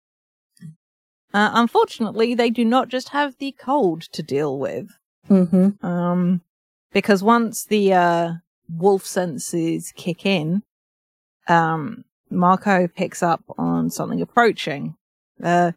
[1.33, 4.87] Uh, unfortunately, they do not just have the cold to deal with.
[5.29, 5.83] mhm.
[5.83, 6.41] Um,
[6.93, 8.31] because once the uh,
[8.69, 10.63] wolf senses kick in,
[11.47, 14.95] um, Marco picks up on something approaching.
[15.43, 15.73] Uh,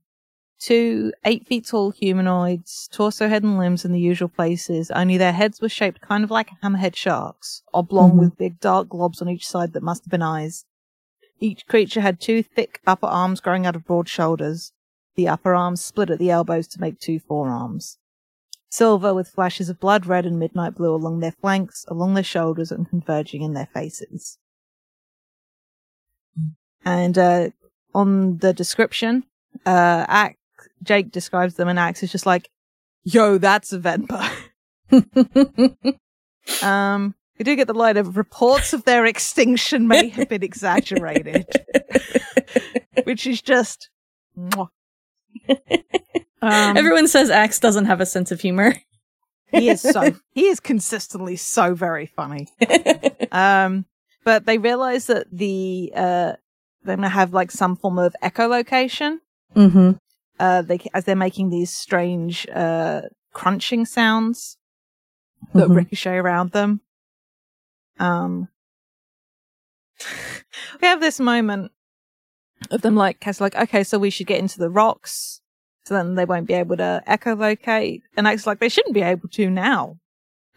[0.60, 5.32] two eight feet tall humanoids, torso, head, and limbs in the usual places, only their
[5.32, 8.18] heads were shaped kind of like hammerhead sharks, oblong Mhm.
[8.18, 10.64] with big dark globs on each side that must have been eyes.
[11.40, 14.72] Each creature had two thick upper arms growing out of broad shoulders.
[15.16, 17.96] The upper arms split at the elbows to make two forearms
[18.72, 22.70] silver with flashes of blood red and midnight blue along their flanks, along their shoulders,
[22.70, 24.38] and converging in their faces.
[26.84, 27.50] And uh,
[27.94, 29.24] on the description,
[29.66, 30.06] uh,
[30.82, 32.50] Jake describes them, and Ax is just like,
[33.04, 34.28] "Yo, that's a Venber."
[36.62, 41.46] um, we do get the line of reports of their extinction may have been exaggerated,
[43.04, 43.90] which is just.
[46.42, 48.74] Um, Everyone says Ax doesn't have a sense of humor.
[49.52, 52.48] he is so he is consistently so very funny.
[53.32, 53.84] Um,
[54.24, 56.32] but they realize that the uh
[56.82, 59.18] they're gonna have like some form of echolocation.
[59.54, 59.92] mm-hmm.
[60.40, 64.56] Uh, they as they're making these strange uh crunching sounds
[65.54, 65.76] that Mhm.
[65.76, 66.80] ricochet around them.
[67.98, 68.48] Um,
[70.80, 71.72] we have this moment
[72.70, 75.40] of them like Cass like, okay, so we should get into the rocks,
[75.84, 78.00] so then they won't be able to echolocate.
[78.16, 79.96] And Ax like they shouldn't be able to now.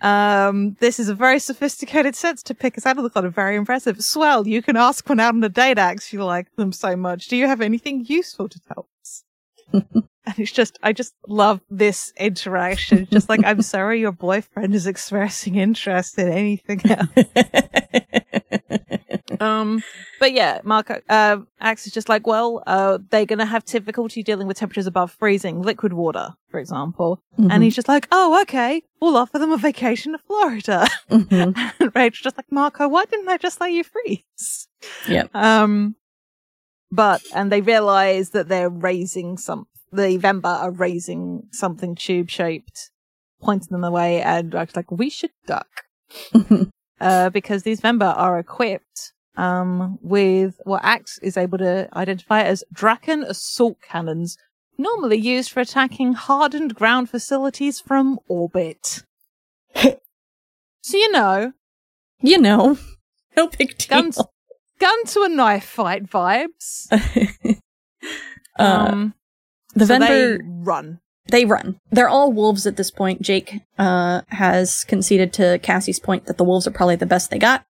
[0.01, 3.33] Um, this is a very sophisticated sense to pick us out of the cloud.
[3.33, 4.03] Very impressive.
[4.03, 6.11] Swell, you can ask one out on a date, Ax.
[6.11, 7.27] You like them so much.
[7.27, 9.23] Do you have anything useful to tell us?
[9.73, 13.07] and it's just, I just love this interaction.
[13.11, 17.09] Just like, I'm sorry your boyfriend is expressing interest in anything else.
[19.39, 19.83] um,
[20.19, 24.47] but yeah, Marco, uh, Ax is just like, well, uh, they're gonna have difficulty dealing
[24.47, 27.21] with temperatures above freezing, liquid water, for example.
[27.37, 27.51] Mm-hmm.
[27.51, 30.87] And he's just like, oh, okay, we'll offer them a vacation to Florida.
[31.09, 31.55] Mhm.
[31.79, 34.67] and Rachel's just like, Marco, why didn't I just let you freeze?
[35.07, 35.25] Yeah.
[35.33, 35.95] Um,
[36.93, 42.91] but, and they realize that they're raising some, the Venber are raising something tube shaped,
[43.41, 45.67] pointing them away, and Rachel's like, we should duck
[47.01, 52.63] uh, because these Venber are equipped um, with what Ax is able to identify as
[52.71, 54.37] Dracon assault cannons,
[54.77, 59.03] normally used for attacking hardened ground facilities from orbit.
[59.75, 59.97] so
[60.97, 61.53] you know,
[62.21, 62.77] you know,
[63.35, 63.87] no big deal.
[63.89, 64.19] guns,
[64.83, 66.87] gun to a knife fight vibes.
[68.59, 69.13] uh, Um,
[69.75, 70.99] the so vendor they run.
[71.27, 71.79] they run.
[71.91, 73.21] They're all wolves at this point.
[73.21, 77.39] Jake uh, has conceded to Cassie's point that the wolves are probably the best they
[77.39, 77.65] got.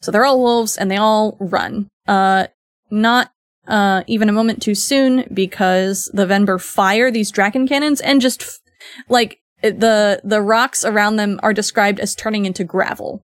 [0.00, 1.88] So they're all wolves and they all run.
[2.08, 2.46] Uh,
[2.90, 3.30] not
[3.68, 8.42] uh, even a moment too soon because the Venber fire these Dracon cannons and just
[8.42, 8.58] f-
[9.08, 13.22] like the the rocks around them are described as turning into gravel.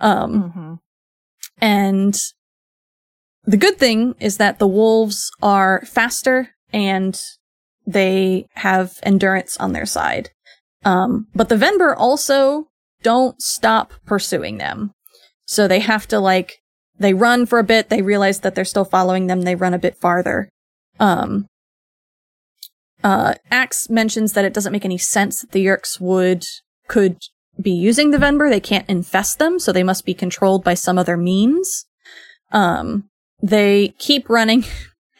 [0.00, 0.74] Um, hmm
[1.60, 2.14] and
[3.46, 7.20] the good thing is that the wolves are faster and
[7.86, 10.30] they have endurance on their side.
[10.84, 12.68] Um, but the Venber also
[13.02, 14.92] don't stop pursuing them.
[15.46, 16.58] So they have to like,
[16.98, 19.78] they run for a bit, they realize that they're still following them, they run a
[19.78, 20.48] bit farther.
[20.98, 21.46] Um,
[23.04, 26.44] uh, Ax mentions that it doesn't make any sense that the Yeerks would,
[26.88, 27.18] could
[27.60, 28.50] be using the Venber.
[28.50, 31.86] They can't infest them, so they must be controlled by some other means.
[32.50, 33.08] Um,
[33.42, 34.64] they keep running.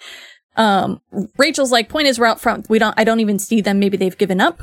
[0.57, 1.01] um,
[1.37, 2.69] Rachel's like, point is we're out front.
[2.69, 3.79] We don't, I don't even see them.
[3.79, 4.63] Maybe they've given up.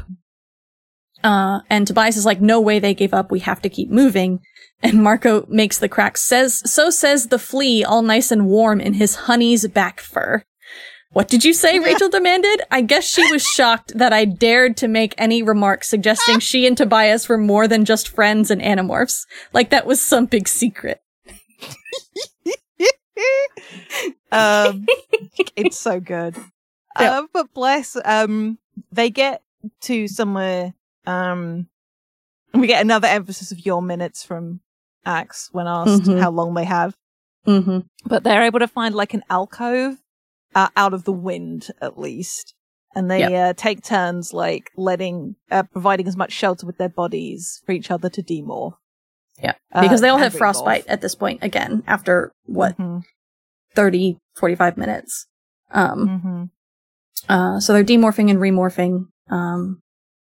[1.23, 3.31] Uh, and Tobias is like, no way they gave up.
[3.31, 4.41] We have to keep moving.
[4.81, 8.95] And Marco makes the crack, says, so says the flea, all nice and warm in
[8.95, 10.43] his honey's back fur.
[11.13, 11.79] What did you say?
[11.83, 12.63] Rachel demanded.
[12.69, 16.75] I guess she was shocked that I dared to make any remark suggesting she and
[16.75, 19.25] Tobias were more than just friends and animorphs.
[19.53, 20.99] Like that was some big secret.
[24.31, 24.85] um,
[25.55, 26.35] it's so good.
[26.99, 27.21] Yeah.
[27.21, 28.59] Uh, but bless, um,
[28.91, 29.41] they get
[29.81, 30.75] to somewhere,
[31.07, 31.67] um,
[32.53, 34.59] we get another emphasis of your minutes from
[35.03, 36.19] Ax when asked Mhm.
[36.21, 36.95] how long they have.
[37.47, 37.79] Mm-hmm.
[38.05, 39.97] But they're able to find like an alcove
[40.53, 42.53] uh, out of the wind, at least.
[42.93, 47.63] And they uh, take turns, like letting, uh, providing as much shelter with their bodies
[47.65, 48.75] for each other to demorph.
[49.41, 49.53] Yeah.
[49.71, 53.03] Uh, Because they all have frostbite at this point again after what, Mhm.
[53.75, 55.25] 30, 45 minutes.
[55.71, 56.49] Um, Mhm.
[57.29, 59.05] Uh, so they're demorphing and remorphing.
[59.29, 59.79] Um,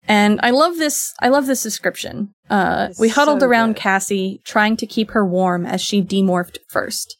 [0.08, 1.14] and I love this.
[1.22, 2.34] I love this description.
[2.50, 3.82] Uh, we huddled so around good.
[3.82, 7.18] Cassie, trying to keep her warm as she demorphed first.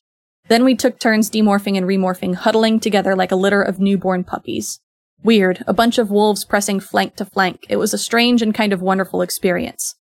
[0.48, 4.80] Then we took turns demorphing and remorphing, huddling together like a litter of newborn puppies.
[5.24, 7.66] Weird, a bunch of wolves pressing flank to flank.
[7.70, 9.96] It was a strange and kind of wonderful experience.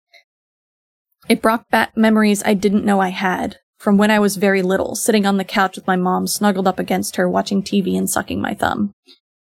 [1.28, 4.94] It brought back memories I didn't know I had, from when I was very little,
[4.94, 8.40] sitting on the couch with my mom snuggled up against her, watching TV and sucking
[8.40, 8.92] my thumb.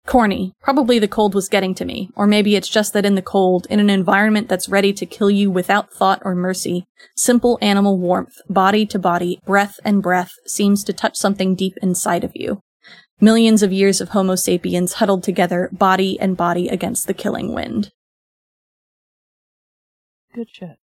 [0.07, 0.55] Corny.
[0.63, 2.09] Probably the cold was getting to me.
[2.17, 5.31] Or maybe it's just that in the cold, in an environment that's ready to kill
[5.31, 10.83] you without thought or mercy, simple animal warmth, body to body, breath and breath, seems
[10.85, 12.61] to touch something deep inside of you.
[13.21, 17.91] Millions of years of Homo sapiens huddled together, body and body against the killing wind.
[20.35, 20.79] Good shit.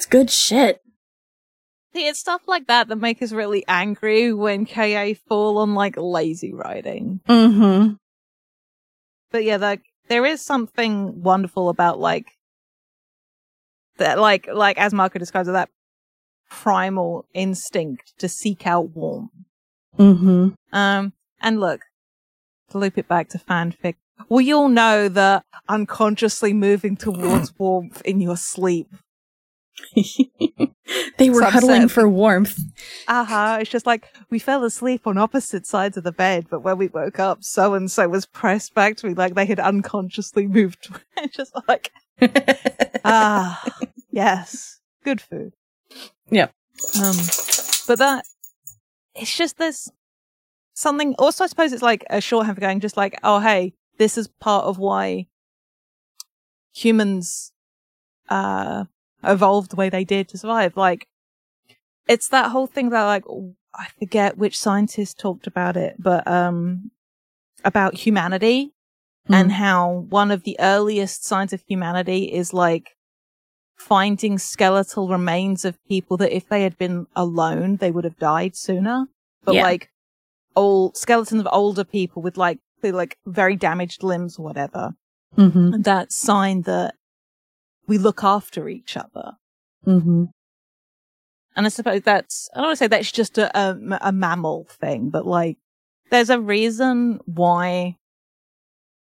[0.00, 0.80] It's good shit.
[1.92, 5.94] See, it's stuff like that that make us really angry when KA fall on like
[5.98, 7.20] lazy writing.
[7.28, 7.96] Mm-hmm.
[9.30, 12.32] But yeah, like there is something wonderful about like
[13.98, 15.68] that, like like as Marco describes it, that
[16.48, 19.32] primal instinct to seek out warmth.
[19.98, 20.48] Mm-hmm.
[20.72, 21.82] Um, and look,
[22.70, 23.96] to loop it back to fanfic,
[24.30, 28.88] we all know that unconsciously moving towards warmth in your sleep.
[31.18, 32.58] they were huddling for warmth.
[33.08, 36.78] Aha, it's just like we fell asleep on opposite sides of the bed, but when
[36.78, 40.46] we woke up, so and so was pressed back to me like they had unconsciously
[40.46, 40.88] moved.
[41.16, 41.92] It's just like,
[43.04, 43.62] ah,
[44.10, 45.54] yes, good food.
[46.30, 46.52] Yep.
[47.02, 47.16] Um,
[47.86, 48.24] but that
[49.14, 49.90] it's just this
[50.74, 51.14] something.
[51.18, 54.28] Also, I suppose it's like a shorthand for going, just like, oh, hey, this is
[54.28, 55.26] part of why
[56.72, 57.52] humans
[58.28, 58.84] uh
[59.24, 60.76] evolved the way they did to survive.
[60.76, 61.06] Like,
[62.08, 63.24] it's that whole thing that like
[63.74, 66.90] I forget which scientist talked about it, but um
[67.64, 68.72] about humanity
[69.28, 69.34] Mm.
[69.34, 72.96] and how one of the earliest signs of humanity is like
[73.76, 78.56] finding skeletal remains of people that if they had been alone, they would have died
[78.56, 79.06] sooner.
[79.44, 79.62] But Yeah.
[79.62, 79.90] like
[80.56, 84.94] old skeletons of older people with like, like very damaged limbs or whatever.
[85.36, 85.82] Mm-hmm.
[85.82, 86.94] That sign that
[87.90, 89.32] we look after each other.
[89.84, 90.26] Mm-hmm.
[91.56, 94.68] And I suppose that's, I don't want to say that's just a, a, a mammal
[94.70, 95.58] thing, but like,
[96.10, 97.96] there's a reason why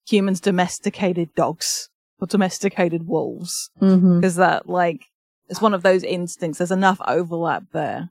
[0.06, 1.88] humans domesticated dogs
[2.20, 3.72] or domesticated wolves.
[3.82, 4.20] Mm-hmm.
[4.20, 5.06] That, like,
[5.48, 6.58] it's one of those instincts.
[6.58, 8.10] There's enough overlap there.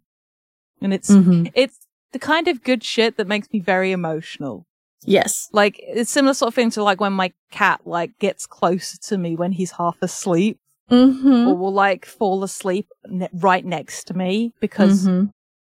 [0.81, 1.49] And it's, Mm-hmm.
[1.55, 4.65] it's the kind of good shit that makes me very emotional.
[5.05, 5.51] Yes.
[5.53, 9.19] Like, it's similar sort of thing to like when my cat, like, gets closer to
[9.19, 10.59] me when he's half asleep
[10.93, 11.49] Mm-hmm.
[11.49, 15.31] or will like fall asleep ne- right next to me because Mm-hmm.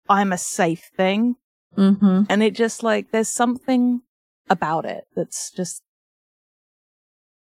[0.09, 1.35] I'm a safe thing.
[1.77, 2.23] Mm-hmm.
[2.27, 4.01] And it just like, there's something
[4.49, 5.81] about it that's just,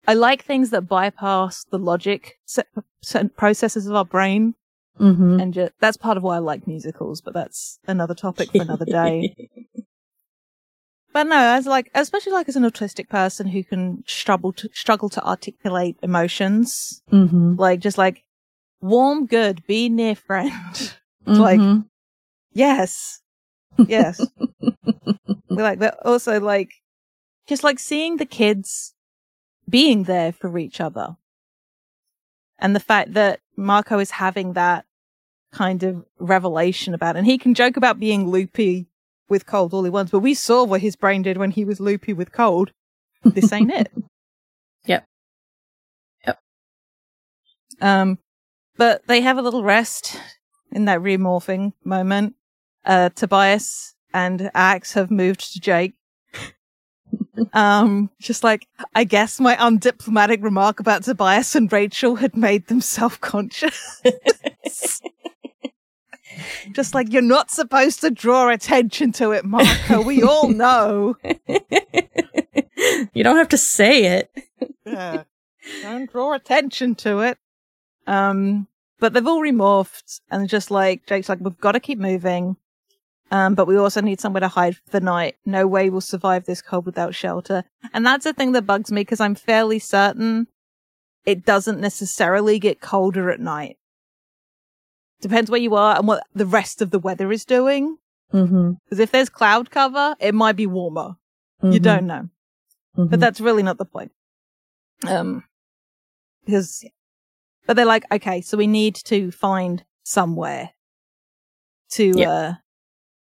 [0.08, 2.64] I like things that bypass the logic se-
[3.02, 4.56] se- processes of our brain.
[5.00, 5.40] Mm-hmm.
[5.40, 8.86] And just, that's part of why I like musicals, but that's another topic for another
[8.86, 9.36] day.
[11.14, 15.10] but no, as like, especially like as an autistic person who can struggle to, struggle
[15.10, 17.56] to articulate emotions, mm-hmm.
[17.58, 18.24] like just like
[18.82, 20.52] warm, good, be near friend.
[21.26, 21.86] like- Mhm.
[22.54, 23.22] Yes.
[23.88, 24.20] Yes.
[25.50, 25.98] Like that.
[26.06, 26.72] Also, like,
[27.48, 28.94] just like seeing the kids
[29.68, 31.16] being there for each other.
[32.60, 34.86] And the fact that Marco is having that
[35.52, 37.20] kind of revelation about it.
[37.20, 38.88] And he can joke about being loopy
[39.30, 41.80] with cold all he wants, but we saw what his brain did when he was
[41.80, 42.72] loopy with cold.
[43.24, 43.92] This ain't it.
[44.86, 45.06] Yep.
[46.26, 46.40] Yep.
[47.82, 48.20] Um,
[48.78, 50.18] but they have a little rest
[50.72, 52.36] in that remorphing moment.
[52.86, 55.96] Uh, Tobias and Ax have moved to Jake.
[57.54, 62.80] um, just like, I guess my undiplomatic remark about Tobias and Rachel had made them
[62.80, 64.02] self-conscious.
[66.74, 70.02] just like, you're not supposed to draw attention to it, Marco.
[70.02, 71.16] We all know.
[73.14, 74.32] you don't have to say it.
[74.86, 75.24] Yeah.
[75.82, 77.38] Don't draw attention to it.
[78.06, 78.68] Um,
[79.00, 82.58] but they've all remorphed and just like, Jake's like, we've got to keep moving.
[83.30, 85.36] Um, but we also need somewhere to hide for the night.
[85.46, 87.64] No way we'll survive this cold without shelter.
[87.94, 90.48] And that's the thing that bugs me because I'm fairly certain
[91.26, 93.78] it doesn't necessarily get colder at night.
[95.22, 97.98] Depends where you are and what the rest of the weather is doing.
[98.34, 98.74] Mm-hmm.
[98.84, 101.16] Because if there's cloud cover, it might be warmer.
[101.64, 102.30] You don't know.
[102.98, 103.08] Mm-hmm.
[103.12, 104.12] but that's really not the point.
[105.08, 105.44] Um,
[106.46, 106.84] because,
[107.68, 110.72] but they're like, okay, so we need to find somewhere
[111.92, 112.28] to, Yep.
[112.28, 112.54] uh,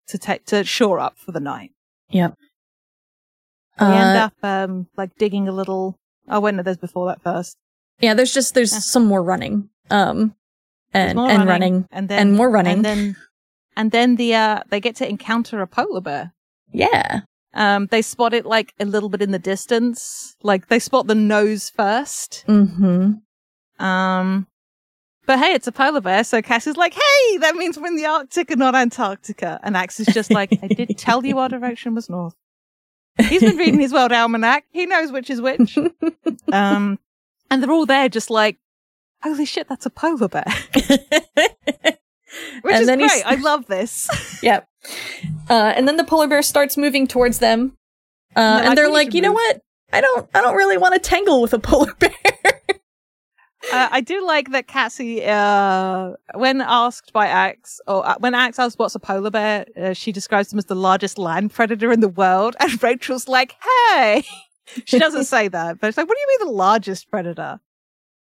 [0.07, 1.71] to take, to shore up for the night.
[2.09, 2.35] Yep.
[3.79, 5.97] We end Uh, up, um, like digging a little,
[6.29, 7.57] oh wait, no, there's before that first.
[7.99, 8.79] yeah, there's just there's Yeah.
[8.79, 9.69] some more running.
[9.89, 10.35] Um
[10.93, 11.87] and and running.
[11.91, 12.77] and then, and more running.
[12.77, 13.15] And then,
[13.75, 16.33] and then the, uh, they get to encounter a polar bear.
[16.71, 17.21] Yeah.
[17.53, 20.35] Um, they spot it like a little bit in the distance.
[20.43, 22.43] Like they spot the nose first.
[22.47, 23.13] Mm-hmm.
[23.83, 24.47] Um,
[25.25, 26.23] but hey, it's a polar bear.
[26.23, 29.59] So Cass is like, hey, that means we're in the Arctic and not Antarctica.
[29.63, 32.35] And Ax is just like, I did tell you our direction was north.
[33.17, 34.65] He's been reading his World Almanac.
[34.71, 35.77] He knows which is which.
[36.51, 36.99] Um,
[37.49, 38.57] and they're all there just like,
[39.23, 40.45] holy shit, that's a polar bear.
[42.61, 43.23] Which And is great.
[43.25, 44.09] I love this.
[44.43, 44.67] Yep.
[45.49, 47.77] Uh, and then the polar bear starts moving towards them.
[48.35, 49.61] Uh, And they're and like, they're like, you know what?
[49.93, 52.11] I don't, I don't really want to tangle with a polar bear.
[53.71, 58.59] Uh, I do like that Cassie, uh, when asked by Ax, or uh, when Ax
[58.59, 62.01] asks what's a polar bear, uh, she describes them as the largest land predator in
[62.01, 62.57] the world.
[62.59, 63.55] And Rachel's like,
[63.95, 64.25] hey,
[64.83, 67.61] she doesn't say that, but it's like, what do you mean the largest predator?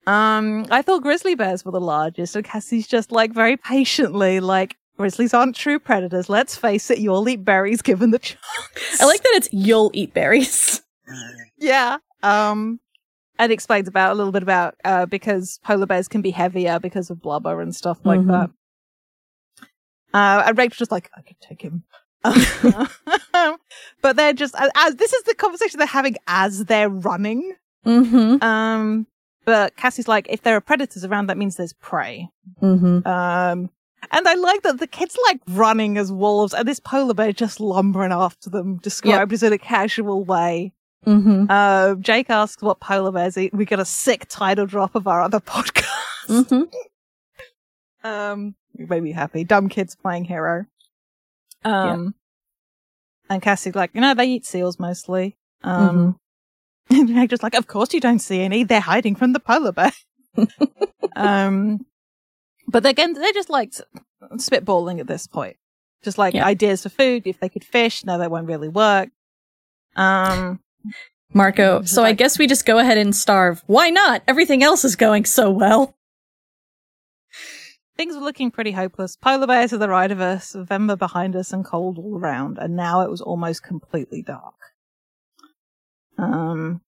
[0.06, 2.34] Um, I thought grizzly bears were the largest.
[2.36, 6.28] And Cassie's just like very patiently, like, grizzlies aren't true predators.
[6.28, 8.40] Let's face it, you'll eat berries given the chance.
[9.00, 10.82] I like that it's you'll eat berries.
[11.58, 11.98] Yeah.
[12.22, 12.80] Um,
[13.38, 17.10] and explains about a little bit about uh because polar bears can be heavier because
[17.10, 18.28] of blubber and stuff like Mhm.
[18.28, 18.50] that.
[20.14, 21.84] Uh, and Rachel's just like, I could take him.
[24.02, 27.54] But they're just as, as this is the conversation they're having as they're running.
[27.86, 28.42] Mm-hmm.
[28.44, 29.06] Um,
[29.44, 32.28] but Cassie's like, if there are predators around, that means there's prey.
[32.60, 33.06] Mm-hmm.
[33.06, 33.70] Um,
[34.10, 37.60] And I like that the kids like running as wolves and this polar bear just
[37.60, 40.72] lumbering after them, described as in a casual way.
[41.06, 41.46] Mm-hmm.
[41.48, 43.54] Uh, Jake asks what polar bears eat.
[43.54, 46.28] We get a sick title drop of our other podcast.
[46.28, 48.06] Mm-hmm.
[48.06, 49.44] um, you made me happy.
[49.44, 50.66] Dumb kids playing hero.
[51.64, 52.14] Um,
[53.30, 55.36] and Cassie's like, you know, they eat seals mostly.
[55.62, 56.18] Um,
[56.90, 58.64] and Jake just like, of course you don't see any.
[58.64, 59.92] They're hiding from the polar bear.
[61.16, 61.84] um,
[62.68, 63.72] but again, they're just like
[64.34, 65.56] spitballing at this point.
[66.02, 66.44] Just like Yeah.
[66.46, 67.22] ideas for food.
[67.26, 69.10] If they could fish, no, that won't really work.
[69.94, 70.60] Um,
[71.34, 73.62] Marco, so I guess we just go ahead and starve.
[73.66, 74.22] Why not?
[74.26, 75.94] Everything else is going so well.
[77.96, 79.16] things were looking pretty hopeless.
[79.16, 82.58] Polar bear to the right of us, Venber behind us, and cold all around.
[82.58, 84.54] And now it was almost completely dark.
[86.18, 86.80] Um,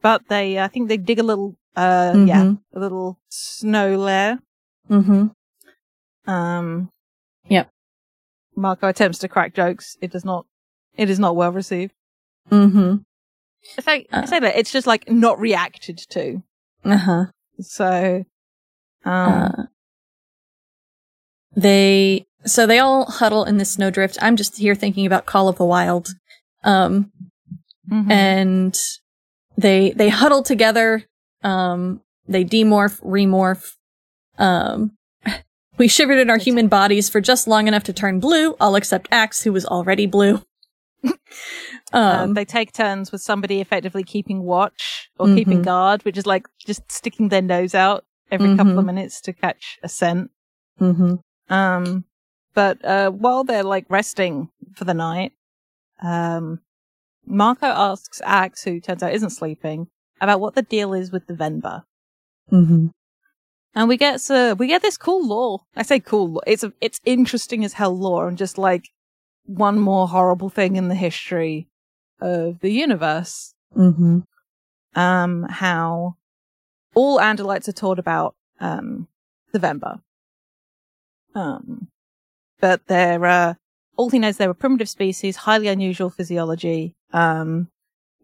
[0.00, 2.60] but they, I think they dig a little, uh, yeah, Mhm.
[2.74, 4.38] a little snow lair.
[4.90, 5.28] Mm-hmm.
[6.30, 6.90] Um,
[7.48, 7.70] Yep.
[8.56, 9.96] Marco attempts to crack jokes.
[10.00, 10.46] It does not,
[10.96, 11.92] it is not well received.
[12.50, 12.96] Mm-hmm.
[13.78, 14.26] I say, I Uh.
[14.26, 16.42] say that it's just like not reacted to.
[16.84, 17.26] Uh-huh.
[17.60, 18.24] So,
[19.04, 19.62] um, Uh,
[21.54, 24.18] they so they all huddle in the snowdrift.
[24.20, 26.08] I'm just here thinking about Call of the Wild.
[26.64, 27.12] Um
[27.90, 28.10] mhm.
[28.10, 28.78] and
[29.56, 31.04] they they huddle together.
[31.42, 33.76] Um they demorph, remorph.
[34.38, 34.92] Um
[35.78, 39.08] we shivered in our human bodies for just long enough to turn blue, all except
[39.10, 40.42] Ax, who was already blue.
[41.94, 45.34] Um, um they take turns with somebody effectively keeping watch or Mhm.
[45.36, 48.94] keeping guard, which is like just sticking their nose out every couple of Mhm.
[48.94, 50.30] minutes to catch a scent.
[50.80, 51.20] mhm.
[51.50, 52.04] Um,
[52.54, 55.32] but uh, while they're like resting for the night,
[56.02, 56.60] um,
[57.26, 59.88] Marco asks Ax, who turns out isn't sleeping,
[60.20, 61.84] about what the deal is with the Venber.
[62.50, 62.90] Mhm.
[63.74, 65.60] And we get uh, we get this cool lore.
[65.74, 66.32] I say cool.
[66.32, 66.42] Lore.
[66.46, 68.88] It's a, it's interesting as hell lore, and just like
[69.44, 71.68] one more horrible thing in the history
[72.20, 73.54] of the universe.
[73.76, 74.24] Mhm.
[74.94, 76.16] um, how
[76.94, 79.08] all Andalites are taught about um,
[79.52, 80.02] the Venber.
[81.34, 81.88] Um,
[82.60, 83.54] but they're uh,
[83.96, 87.68] all he knows they were primitive species, highly unusual physiology, um,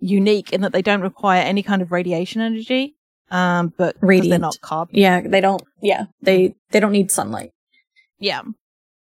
[0.01, 2.95] unique in that they don't require any kind of radiation energy.
[3.31, 4.97] Um, but they're not carbon.
[4.97, 7.51] Yeah, they don't yeah, they they don't need sunlight.
[8.19, 8.41] Yeah.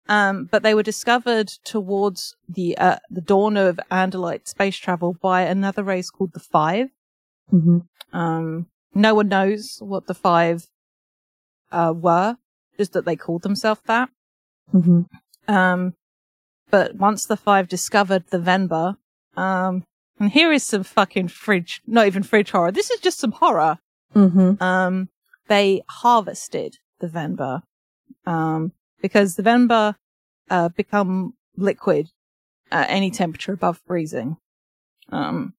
[0.10, 5.42] Um, but they were discovered towards the uh, the dawn of Andalite space travel by
[5.44, 6.90] another race called the Five.
[7.54, 7.86] Mhm.
[8.12, 10.66] Um, no one knows what the five
[11.72, 12.38] uh, were,
[12.78, 14.10] just that they called themselves that.
[14.74, 15.08] Mhm.
[15.48, 15.94] Um,
[16.70, 18.98] but once the five discovered the Venber,
[19.36, 19.86] um,
[20.20, 22.72] and here is some fucking fridge, not even fridge horror.
[22.72, 23.78] This is just some horror.
[24.16, 24.62] Mhm.
[24.62, 25.10] Um,
[25.48, 27.62] they harvested the Venber,
[28.26, 29.96] um, because the Venber,
[30.50, 32.10] uh, become liquid
[32.72, 34.38] at any temperature above freezing.
[35.10, 35.54] Um,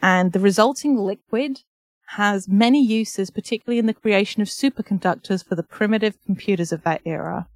[0.00, 1.62] and the resulting liquid
[2.16, 7.00] has many uses, particularly in the creation of superconductors for the primitive computers of that
[7.04, 7.48] era.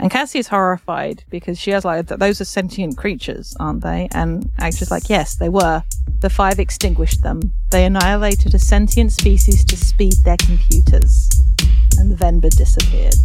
[0.00, 4.08] And Cassie is horrified because she has like, th- those are sentient creatures, aren't they?
[4.12, 5.82] And Action's like, yes, they were.
[6.20, 7.52] The five extinguished them.
[7.70, 11.28] They annihilated a sentient species to speed their computers.
[11.98, 13.16] And the Venber disappeared.